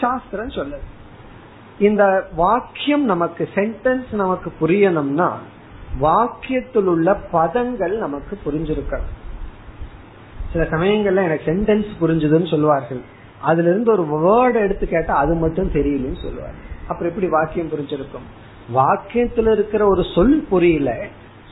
[0.00, 0.86] சாஸ்திரம் சொல்லுது.
[1.78, 5.32] இந்த வாக்கியம் நமக்கு சென்டென்ஸ் நமக்கு புரியணும்னா
[6.00, 9.12] வாக்கியத்தில் உள்ள பதங்கள் நமக்கு புரிஞ்சிருக்கணும்.
[10.52, 13.00] சில சமயங்கள்ல எனக்கு சென்டென்ஸ் புரிஞ்சுதுன்னு சொல்லுவார்கள்.
[13.40, 16.56] அதுல இருந்து ஒரு வேர்டு எடுத்து கேட்டா அது மட்டும் தெரியலன்னு சொல்லுவாங்க
[16.88, 18.26] அப்புறம் எப்படி வாக்கியம் புரிஞ்சிருக்கும்?
[18.74, 21.06] வாக்கியத்துல இருக்கிற ஒரு சொல் புரியல.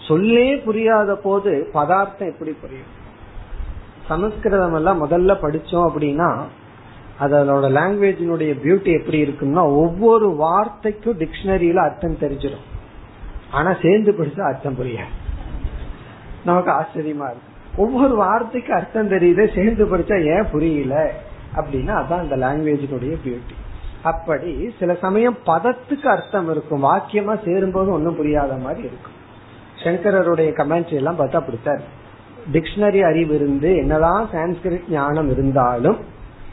[0.08, 3.02] சொல்லே புரியாத போது பதார்த்தம் எப்படி புரியும்?
[4.08, 6.42] சமஸ்கிருதம் எல்லாம் முதல்ல படிச்சோம் அப்படின்னா
[7.20, 12.64] அதனோட லாங்குவேஜினுடைய பியூட்டி எப்படி இருக்கும்னா ஒவ்வொரு வார்த்தைக்கும் டிக்ஷனரியில அர்த்தம் தெரிஞ்சிடும்
[13.50, 15.12] ஆனா சேர்ந்து படிச்சா அர்த்தம் புரியாது.
[16.44, 17.52] நமக்கு ஆச்சரியமா இருக்கு.
[17.76, 21.10] ஒவ்வொரு வார்த்தைக்கு அர்த்தம் தெரியுது சேர்ந்து படிச்சா ஏன் புரியல?
[21.56, 23.56] அப்படின்னா அதான் அந்த லாங்குவேஜினுடைய பியூட்டி
[24.02, 26.84] அப்படி சில சமயம் பதத்துக்கு அர்த்தம் இருக்கும்.
[26.84, 29.12] வாக்கியமா சேரும்போது ஒன்னும் புரியாத மாதிரி இருக்கும்.
[29.84, 31.80] சங்கரருடைய கமெண்ட்ரி எல்லாம் பார்த்தா அப்படித்தான்
[32.52, 35.98] டிக்ஷனரி அறிவு இருந்து என்னதான் சான்ஸ்கிரிட் ஞானம் இருந்தாலும்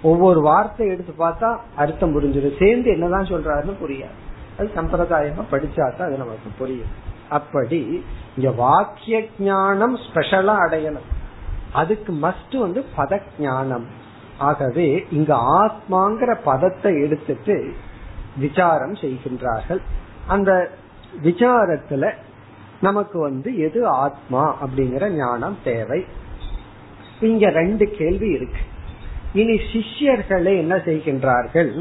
[0.01, 4.17] ஒவ்வொரு வார்த்தை எடுத்து பார்த்தா அர்த்தம் புரிஞ்சிடும் சேர்ந்து என்னதான் சொல்றாருன்னு புரியாது
[4.57, 6.91] அது சம்பிரதாயமா படிச்சாதான் அது நமக்கு புரியும்.
[7.29, 8.03] அப்படி
[8.35, 11.09] இங்க வாக்கிய ஞானம் ஸ்பெஷலா அடையணும்.
[11.71, 13.85] அதுக்கு மஸ்ட் வந்து பத ஞானம்
[14.37, 17.73] ஆகவே இங்க ஆத்மாங்கிற பதத்தை எடுத்துட்டு
[18.37, 19.81] விசாரம் செய்கின்றார்கள்.
[20.27, 20.71] அந்த
[21.23, 22.13] விசாரத்துல
[22.81, 26.05] நமக்கு வந்து எது ஆத்மா அப்படிங்கிற ஞானம் தேவை.
[27.19, 28.61] இங்க ரெண்டு கேள்வி இருக்கு.
[29.39, 31.71] இனி சிஷ்யர்களே என்ன செய்கின்றார்கள்?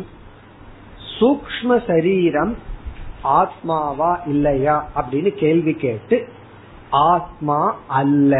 [1.14, 2.52] சூக்ம சரீரம்
[3.38, 6.18] ஆத்மாவா இல்லையா அப்படின்னு கேள்வி கேட்டு
[6.90, 7.58] ஆத்மா
[8.00, 8.34] அல்ல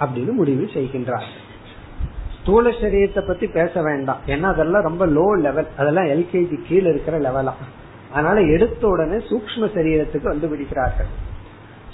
[0.00, 1.28] அப்படின்னு முடிவு செய்கின்றார்.
[2.38, 4.20] ஸ்தூல சரீரத்தை பத்தி பேச வேண்டாம்.
[4.26, 7.54] ஏன்னா அதெல்லாம் ரொம்ப லோ லெவல் அதெல்லாம் எல்கேஜி கீழே இருக்கிற லெவலா
[8.12, 11.10] அதனால எடுத்த உடனே சூக்ம சரீரத்துக்கு வந்து விடுகிறார்கள்.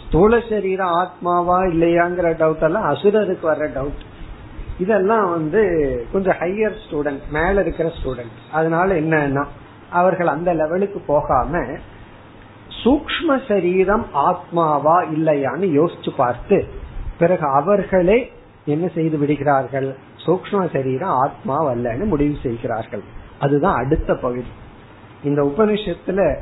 [0.05, 4.03] ஸ்தூல சரீரம் ஆத்மாவா இல்லையாங்கிற டவுட் எல்லாம் அசுரருக்கு வர்ற டவுட்
[4.79, 5.63] இதெல்லாம் வந்து
[6.13, 9.45] கொஞ்சம் ஹையர் ஸ்டூடெண்ட் மேல இருக்கிற ஸ்டூடெண்ட் அதனால என்னன்னா
[9.91, 11.59] அவர்கள் அந்த லெவலுக்கு போகாம
[12.85, 16.65] சூக்ம சரீரம் ஆத்மாவா இல்லையான்னு யோசிச்சு பார்த்து
[17.19, 18.33] பிறகு அவர்களே
[18.65, 19.97] என்ன செய்து விடுகிறார்கள்?
[20.27, 23.03] சூக்ம சரீரம் ஆத்மா அல்லன்னு முடிவு செய்கிறார்கள்.
[23.39, 24.47] அதுதான் அடுத்த பகுதி.
[25.25, 26.39] இந்த உபனிஷத்துல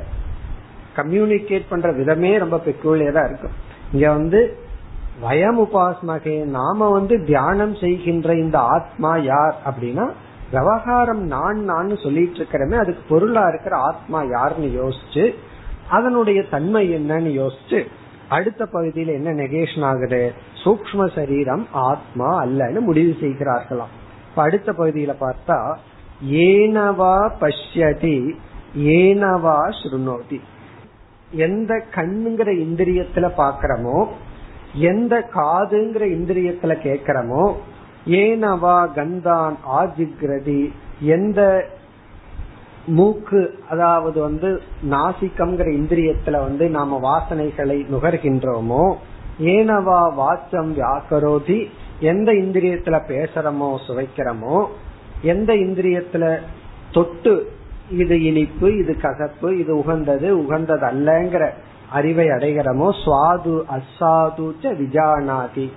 [0.95, 3.51] கம்யூனிகேட் பண்ற விதமே ரொம்ப பெக்குலியரா இருக்கும்.
[3.93, 4.57] இங்க வந்து
[5.21, 10.11] வயம் உபாசனகே நாம வந்து தியானம் செய்கின்ற இந்த ஆத்மா யார் அப்படின்னா
[10.51, 15.33] விவகாரம் நான் நான் சொல்லிட்டு இருக்கிறமே அதுக்கு பொருளா இருக்கிற ஆத்மா யாருன்னு யோசிச்சு
[15.89, 17.87] அதனுடைய தன்மை என்னன்னு யோசிச்சு
[18.29, 20.33] அடுத்த பகுதியில் என்ன நெகேஷன் ஆகுது?
[20.63, 23.93] சூக்ம சரீரம் ஆத்மா அல்லன்னு முடிவு செய்கிறார்களாம்.
[24.29, 25.75] இப்ப அடுத்த பகுதியில பார்த்தா
[26.29, 28.31] ஏனவா பஷ்யதி
[28.77, 30.39] ஏனவா ஸ்ருணோதி.
[31.31, 34.07] எந்த கண்ணுங்கிற இந்திரியத்துல பாக்கிறோமோ
[34.85, 37.45] எந்த காதுங்கிற இந்திரியத்துல கேக்கிறோமோ
[38.19, 40.61] ஏனவா கந்தான் ஆஜிக்ரதி
[41.07, 41.41] எந்த
[42.87, 44.49] மூக்கு அதாவது வந்து
[44.89, 48.85] நாசிக்கம்ங்கிற இந்திரியத்துல வந்து நாம வாசனைகளை நுகர்கின்றோமோ
[49.49, 51.59] ஏனவா வாச்சம் வியாக்கரோதி
[52.01, 54.57] எந்த இந்திரியத்துல பேசுறமோ சுவைக்கிறோமோ
[55.23, 56.25] எந்த இந்திரியத்துல
[56.91, 57.33] தொட்டு
[57.91, 61.43] இது இனிப்பு இது கசப்பு இது உகந்தது உகந்தது அல்லங்கிற
[61.91, 65.71] அறிவை அடைகிறோமோ சுவாது அசாது விஜானாதி.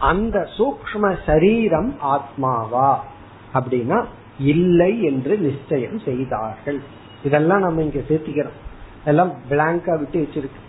[0.00, 2.94] அந்த சூக்ம சரீரம் ஆத்மாவா?
[3.54, 4.04] அப்படின்னா
[4.38, 6.80] இல்லை என்று நிச்சயம் செய்தார்கள்.
[7.24, 8.58] இதெல்லாம் நம்ம இங்க சேர்த்திக்கிறோம்.
[9.04, 10.60] எல்லாம் பிளாங்கா விட்டு வச்சிருக்கு.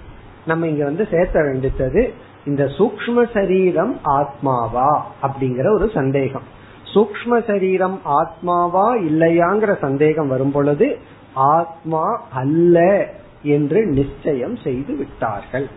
[0.45, 2.13] நம்ம இங்க வந்து சேர்த்த வேண்டியது
[2.45, 6.55] இந்த சூக்ம சரீரம் ஆத்மாவா அப்படிங்கிற ஒரு சந்தேகம்.
[6.93, 10.97] சூக்ம சரீரம் ஆத்மாவா இல்லையாங்கிற சந்தேகம் வரும் பொழுது
[11.33, 13.07] ஆத்மா அல்ல
[13.41, 15.67] என்று நிச்சயம் செய்து விட்டார்கள்.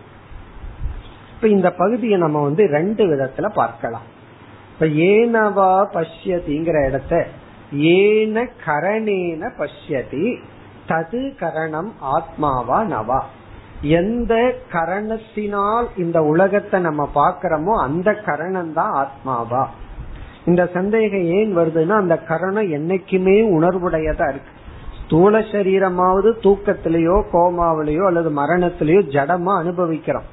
[1.33, 4.07] இப்ப இந்த பகுதியை நம்ம வந்து ரெண்டு விதத்துல பார்க்கலாம்.
[4.73, 7.27] இப்ப ஏனவா பஷ்யதிங்கிற இடத்த
[7.71, 10.37] ஏன கரணேன பஷ்யதி
[10.87, 13.21] தது கரணம் ஆத்மாவா நவா.
[13.81, 19.65] எந்த கரணத்தினால் இந்த உலகத்தை நம்ம பாக்கிறோமோ அந்த கரணம் தான் ஆத்மாவா.
[20.45, 24.50] இந்த சந்தேகம் ஏன் வருதுன்னா அந்த கரணம் என்னைக்குமே உணர்வுடையதா இருக்கு
[25.11, 30.27] ஸ்தூல சரீரமாவது தூக்கத்திலேயோ கோமாவிலேயோ அல்லது மரணத்திலேயோ ஜடமா அனுபவிக்கிறோம்.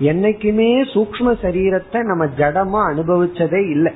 [0.00, 3.92] என்னைக்குமே சூக்ம சரீரத்தை நம்ம ஜடமா அனுபவிச்சதே இல்லை.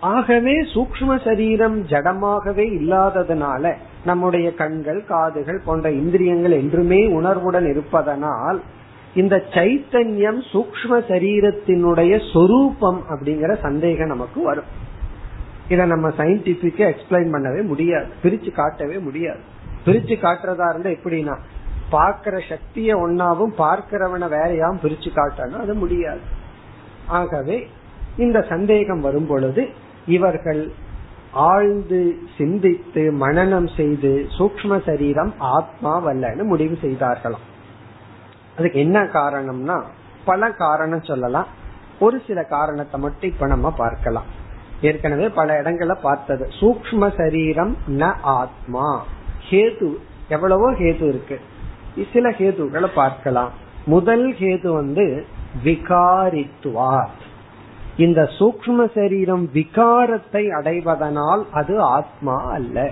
[0.00, 3.72] ஆகவே சூக்ம சரீரம் ஜடமாகவே இல்லாததுனால
[4.04, 8.60] நம்முடைய கண்கள் காதுகள் போன்ற இந்திரியங்கள் என்றுமே உணர்வுடன் இருப்பதனால்
[9.14, 14.77] இந்த சைத்தன்யம் சூக்ம சரீரத்தினுடைய சொரூபம் அப்படிங்கிற சந்தேகம் நமக்கு வரும்.
[15.68, 18.06] இத நம்ம சயின்டிபிக்கா எக்ஸ்பிளைன் பண்ணவே முடியாது.
[18.22, 19.40] பிரிச்சு காட்டவே முடியாது.
[19.86, 21.34] பிரிச்சு காட்டுறதா இருந்தா எப்படின்னா
[21.92, 26.20] பாக்குற சக்திய ஒன்னாவும் பார்க்கிறவனை வேறையாவும் பிரிச்சு காட்டணும் அது முடியாது.
[27.06, 27.66] ஆகவே
[28.16, 29.68] இந்த சந்தேகம் வரும் பொழுது
[30.06, 30.72] இவர்கள்
[31.32, 37.46] ஆழ்ந்து சிந்தித்து மனநம் செய்து சூக்ம சரீரம் ஆத்மா வல்லன்னு முடிவு செய்தார்களாம்.
[38.58, 39.82] அதுக்கு என்ன காரணம்னா
[40.24, 41.46] பல காரணம் சொல்லலாம்.
[41.98, 44.28] ஒரு சில காரணத்தை மட்டும் இப்ப நம்ம பார்க்கலாம்.
[44.82, 46.48] ஏற்கனவே பல இடங்கள்ல பார்த்தது.
[46.60, 49.04] சூக்ம சரீரம் ந ஆத்மா.
[49.50, 49.94] ஹேது
[50.28, 51.40] எவ்வளவோ ஹேது இருக்கு.
[52.12, 53.50] சில ஹேதுகளை பார்க்கலாம்.
[53.86, 55.24] முதல் ஹேது வந்து
[55.64, 57.16] விகாரித்துவார்.
[57.96, 62.90] இந்த சூக்ம சரீரம் விகாரத்தை அடைவதனால் அது ஆத்மா அல்ல.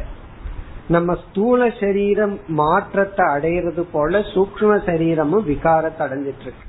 [0.89, 6.65] நம்ம ஸ்தூல சரீரம் மாற்றத்தை அடையிறது போல சூக்ம சரீரமும் விகாரத்தை அடைஞ்சிட்டு இருக்கு.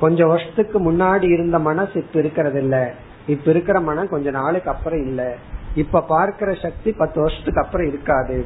[0.00, 2.94] கொஞ்சம் வருஷத்துக்கு முன்னாடி இருந்த மனசு இப்ப இருக்கிறது இல்ல
[3.26, 5.34] இப்ப இருக்கிற மனம் கொஞ்ச நாளுக்கு அப்புறம் இல்ல.
[5.74, 8.44] இப்ப பார்க்கிற சக்தி பத்து வருஷத்துக்கு அப்புறம் இருக்காது.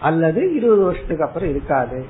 [0.00, 2.06] அல்லது இருபது வருஷத்துக்கு அப்புறம் இருக்காது.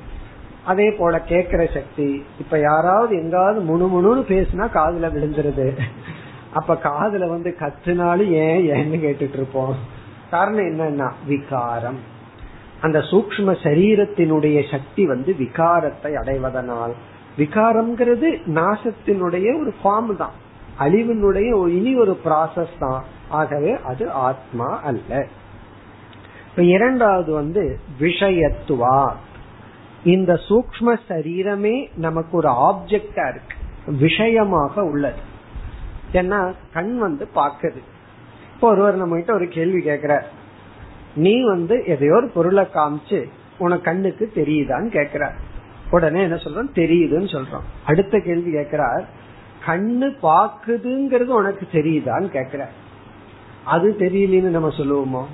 [0.65, 5.77] அதே போல கேக்குற சக்தி இப்ப யாராவது எங்காவது முணுமுணுன்னு பேசினா காதுல விழுந்துருது.
[6.53, 9.75] அப்ப காதுல வந்து கத்துனாலும் ஏன் ஏன்னு கேட்டுட்டு இருப்போம்
[10.29, 11.99] காரணம் என்னன்னா விகாரம்.
[12.81, 16.91] அந்த சூக்ம சரீரத்தினுடைய சக்தி வந்து விகாரத்தை அடைவதனால்.
[17.37, 20.47] விகாரம்ங்கிறது நாசத்தினுடைய ஒரு ஃபார்ம் தான்.
[20.79, 23.03] அழிவினுடைய இனி ஒரு ப்ராசஸ் தான்.
[23.29, 25.27] ஆகவே அது ஆத்மா அல்ல.
[26.49, 29.11] இப்ப இரண்டாவது வந்து விஷயத்துவா.
[30.03, 33.55] இந்த சூக்ம சரீரமே நமக்கு ஒரு ஆப்ஜெக்டா இருக்கு.
[33.85, 35.27] விஷயமாக உள்ளது.
[36.13, 37.81] ஏன்னா கண் வந்து பாக்குது
[38.53, 40.23] இப்போ ஒருவர் நம்ம கிட்ட ஒரு கேள்வி கேக்குற
[41.15, 45.29] நீ வந்து எதையோ ஒரு பொருளை காமிச்சு உனக்கு கண்ணுக்கு தெரியுதான்னு கேக்குற
[45.91, 49.05] உடனே என்ன சொல்றோம் தெரியுதுன்னு சொல்றோம் அடுத்த கேள்வி கேக்குறார்
[49.65, 52.65] கண்ணு பாக்குதுங்கிறது உனக்கு தெரியுதான்னு கேக்குற.
[53.65, 55.25] அது தெரியலன்னு நம்ம சொல்லுவோமோ?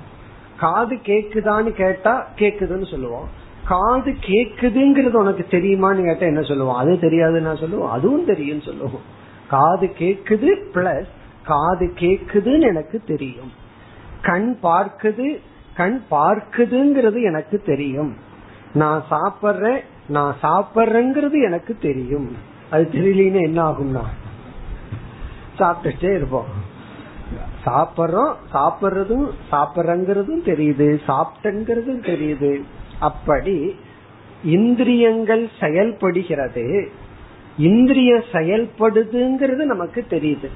[0.58, 3.28] காது கேக்குதான்னு கேட்டா கேக்குதுன்னு சொல்லுவோம்.
[3.64, 6.76] காது கேக்குதுங்கிறது உனக்கு தெரியுமான்னு கேட்டா என்ன சொல்லுவோம்?
[6.76, 7.90] அது தெரியாதுன்னு நான் சொல்லுவோம்.
[7.90, 9.00] அதுவும் தெரியும் சொல்லுவோம்.
[9.48, 11.06] காது கேக்குது பிளஸ்
[11.44, 13.52] காது கேக்குதுன்னு எனக்கு தெரியும்.
[14.22, 15.40] கண் பார்க்குது
[15.74, 18.16] கண் பார்க்குதுங்கிறது எனக்கு தெரியும்.
[18.74, 22.54] நான் சாப்பிட்றேன் நான் சாப்பிட்றேங்கிறது எனக்கு தெரியும்.
[22.70, 24.02] அது தெரியலன்னு என்ன ஆகும்னா?
[25.58, 26.64] சாப்பிட்டுட்டே இருப்போம்.
[27.66, 32.62] சாப்பிட்றோம் சாப்பிட்றதும் சாப்பிட்றங்கிறதும் தெரியுது சாப்பிட்டங்கிறதும் தெரியுது.
[33.00, 33.76] அப்படி
[34.44, 36.90] இந்திரியங்கள் செயல்படுகிறது.
[37.58, 40.48] இந்திரிய செயல்படுதுங்கிறது நமக்கு தெரியுது.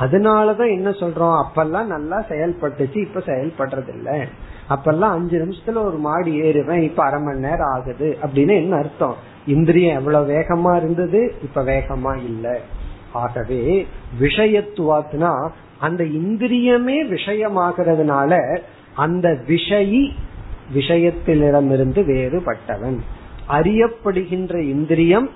[0.00, 1.44] அதனாலதான் என்ன சொல்றோம்?
[1.44, 4.26] அப்பெல்லாம் நல்லா செயல்பட்டுச்சு இப்ப செயல்படுறது இல்ல
[4.68, 9.36] அப்பெல்லாம் அஞ்சு நிமிஷத்துல ஒரு மாடி ஏறுவேன் இப்ப அரை மணி நேரம் ஆகுது அப்படின்னு என்ன அர்த்தம்?
[9.48, 12.60] இந்திரியம் எவ்வளவு வேகமா இருந்தது இப்ப வேகமா இல்ல.
[13.12, 13.86] ஆகவே
[14.20, 18.58] விஷயத்துவாத்னா அந்த இந்திரியமே விஷயமாகிறதுனால
[18.94, 20.10] அந்த விஷயி
[20.74, 22.98] விஷயத்திலிடமிருந்து வேறுபட்டவன்.
[23.48, 25.30] அறியப்படுகின்ற இந்திரியம்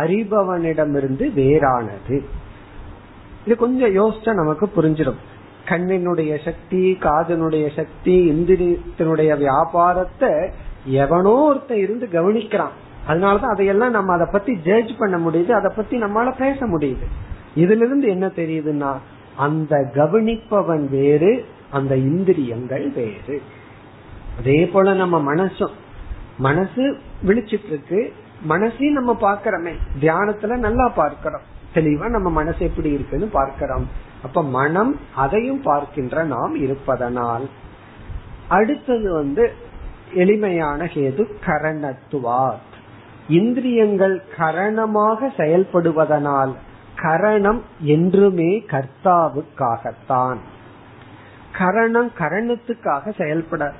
[0.00, 2.20] அறிபவனிடமிருந்து வேறானது.
[3.44, 5.20] இது கொஞ்சம் யோசிச்சா நமக்கு புரிஞ்சிடும்.
[5.68, 10.30] கண்ணினுடைய சக்தி காதனுடைய சக்தி இந்திரியத்தினுடைய வியாபாரத்தை
[10.84, 12.74] எவனோ ஒருத்த இருந்து கவனிக்கிறான்.
[13.08, 17.06] அதனாலதான் அதையெல்லாம் நம்ம அதை பத்தி ஜட்ஜ் பண்ண முடியுது அதை பத்தி நம்மளால பேச முடியுது.
[17.54, 18.96] இதுல இருந்து என்ன தெரியுதுன்னா
[19.36, 23.42] அந்த கவனிப்பவன் வேறு அந்த இந்திரியங்கள் வேறு.
[24.38, 25.72] அதே போல நம்ம மனசும்.
[26.38, 28.12] மனசு விழிச்சிட்டு இருக்கு
[28.48, 31.40] மனசையும் நம்ம பாக்கிறோமே தியானத்துல நல்லா பார்க்கிறோம்.
[31.74, 33.88] தெளிவா நம்ம மனசு எப்படி இருக்குன்னு பார்க்கிறோம்.
[34.22, 37.48] அப்ப மனம் அதையும் பார்க்கின்ற நாம் இருப்பதனால்.
[38.48, 39.52] அடுத்தது வந்து
[40.14, 42.66] எளிமையான ஹேது கரணத்துவார்
[43.28, 46.54] இந்திரியங்கள் கரணமாக செயல்படுவதனால்
[46.96, 50.36] கரணம் என்றுமே கர்த்தாவுக்காகத்தான்.
[51.58, 53.72] கரணம் கரணத்துக்காக செயல்பட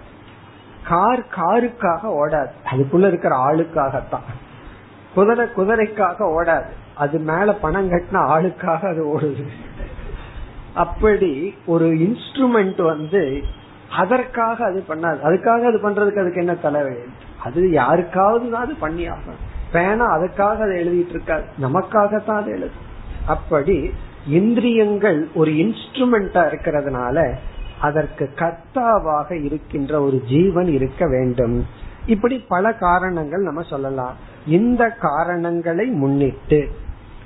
[0.89, 2.51] கார் காருக்காக ஓடாது.
[2.71, 4.27] அதுக்குள்ள இருக்கிற ஆளுக்காகத்தான்.
[5.15, 6.67] குதிரை குதிரைக்காக ஓடாது.
[6.95, 9.47] அது மேல பணம் கட்டின ஆளுக்காக அது ஓடுது.
[10.75, 13.43] அப்படி ஒரு இன்ஸ்ட்ருமெண்ட் வந்து
[13.99, 15.19] அதற்காக அது பண்ணாது.
[15.25, 16.97] அதுக்காக அது பண்றதுக்கு அதுக்கு என்ன தலைவலி?
[17.45, 22.77] அது யாருக்காவது தான் அது பண்ணி ஆகணும் பேனா அதுக்காக அதை எழுதிட்டு இருக்காது நமக்காகத்தான் அது எழுது.
[23.27, 23.91] அப்படி
[24.27, 27.35] இந்திரியங்கள் ஒரு இன்ஸ்ட்ருமெண்டா இருக்கிறதுனால
[27.81, 31.67] அதற்கு கர்த்தாவாக இருக்கின்ற ஒரு ஜீவன் இருக்க வேண்டும்.
[32.07, 34.15] இப்படி பல காரணங்கள் நம்ம சொல்லலாம்.
[34.47, 36.69] இந்த காரணங்களை முன்னிட்டு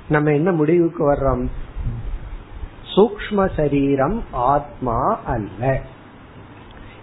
[0.09, 1.45] நம்ம என்ன முடிவுக்கு வர்றோம்?
[2.95, 5.81] சூக்ம சரீரம் ஆத்மா அல்ல.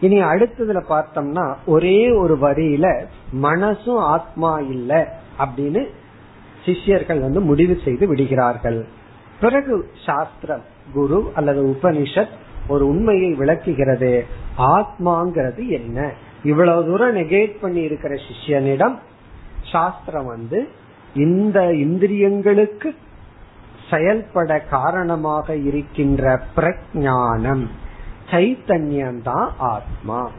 [0.01, 3.05] இனி அடுத்ததுல பார்த்தோம்னா ஒரே ஒரு வரியில
[3.43, 5.87] மனசும் ஆத்மா இல்ல அப்படின்னு
[6.65, 8.87] சிஷ்யர்கள் வந்து முடிவு செய்து விடுகிறார்கள்.
[9.41, 12.29] பிறகு சாஸ்திரம் குரு அல்லது உபனிஷத்
[12.69, 14.27] ஒரு உண்மையை விளக்குகிறது.
[14.59, 16.13] ஆத்மாங்கிறது என்ன?
[16.45, 18.99] இவ்வளவு தூரம் நெகேட் பண்ணி இருக்கிற சிஷ்யனிடம்
[19.73, 20.69] சாஸ்திரம் வந்து
[21.15, 22.95] இந்த இந்திரியங்களுக்கு
[23.91, 27.67] செயல்பட காரணமாக இருக்கின்ற பிரஜானம்.
[28.31, 30.31] சைத்தன்யம் தான் ஆத்மா.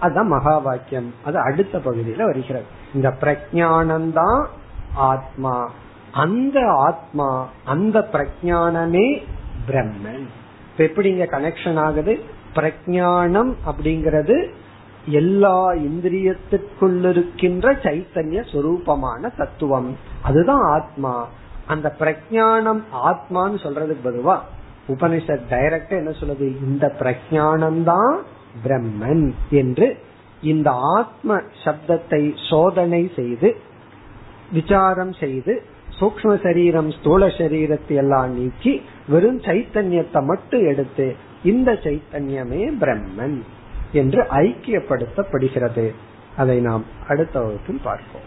[0.00, 2.64] அதுதான் மகா வாக்கியம் அது அடுத்த பகுதியில வருகிறது.
[2.94, 4.48] இந்த பிரஜானம் தான்
[4.94, 5.70] ஆத்மா.
[6.12, 9.22] அந்த ஆத்மா அந்த பிரஜானமே
[9.68, 10.26] பிரம்மன்.
[10.70, 12.24] இப்ப எப்படி இங்க கனெக்ஷன் ஆகுது?
[12.54, 14.50] பிரஜானம் அப்படிங்கிறது
[15.06, 19.96] எல்லா இந்திரியத்துக்குள்ளிருக்கின்ற சைத்தன்ய சொரூபமான தத்துவம்.
[20.22, 21.26] அதுதான் ஆத்மா.
[21.66, 24.42] அந்த பிரஜானம் ஆத்மான்னு சொல்றதுக்கு பதுவா
[24.88, 26.46] உபனிஷத் டைரக்டா என்ன சொல்லுது?
[26.62, 28.18] இந்த பிரஜானம்தான்
[28.64, 29.96] பிரம்மன் என்று
[30.42, 33.56] இந்த ஆத்ம சப்தத்தை சோதனை செய்து
[34.52, 35.54] விசாரம் செய்து
[36.00, 43.36] சூக்ம சரீரம் ஸ்தூல சரீரத்தை எல்லாம் நீக்கி வெறும் சைத்தன்யத்தை மட்டும் எடுத்து இந்த சைத்தன்யமே பிரம்மன்
[43.92, 45.86] என்று ஐக்கியப்படுத்தப்படுகிறது.
[46.36, 48.26] அதை நாம் அடுத்த வகுப்பில் பார்ப்போம்.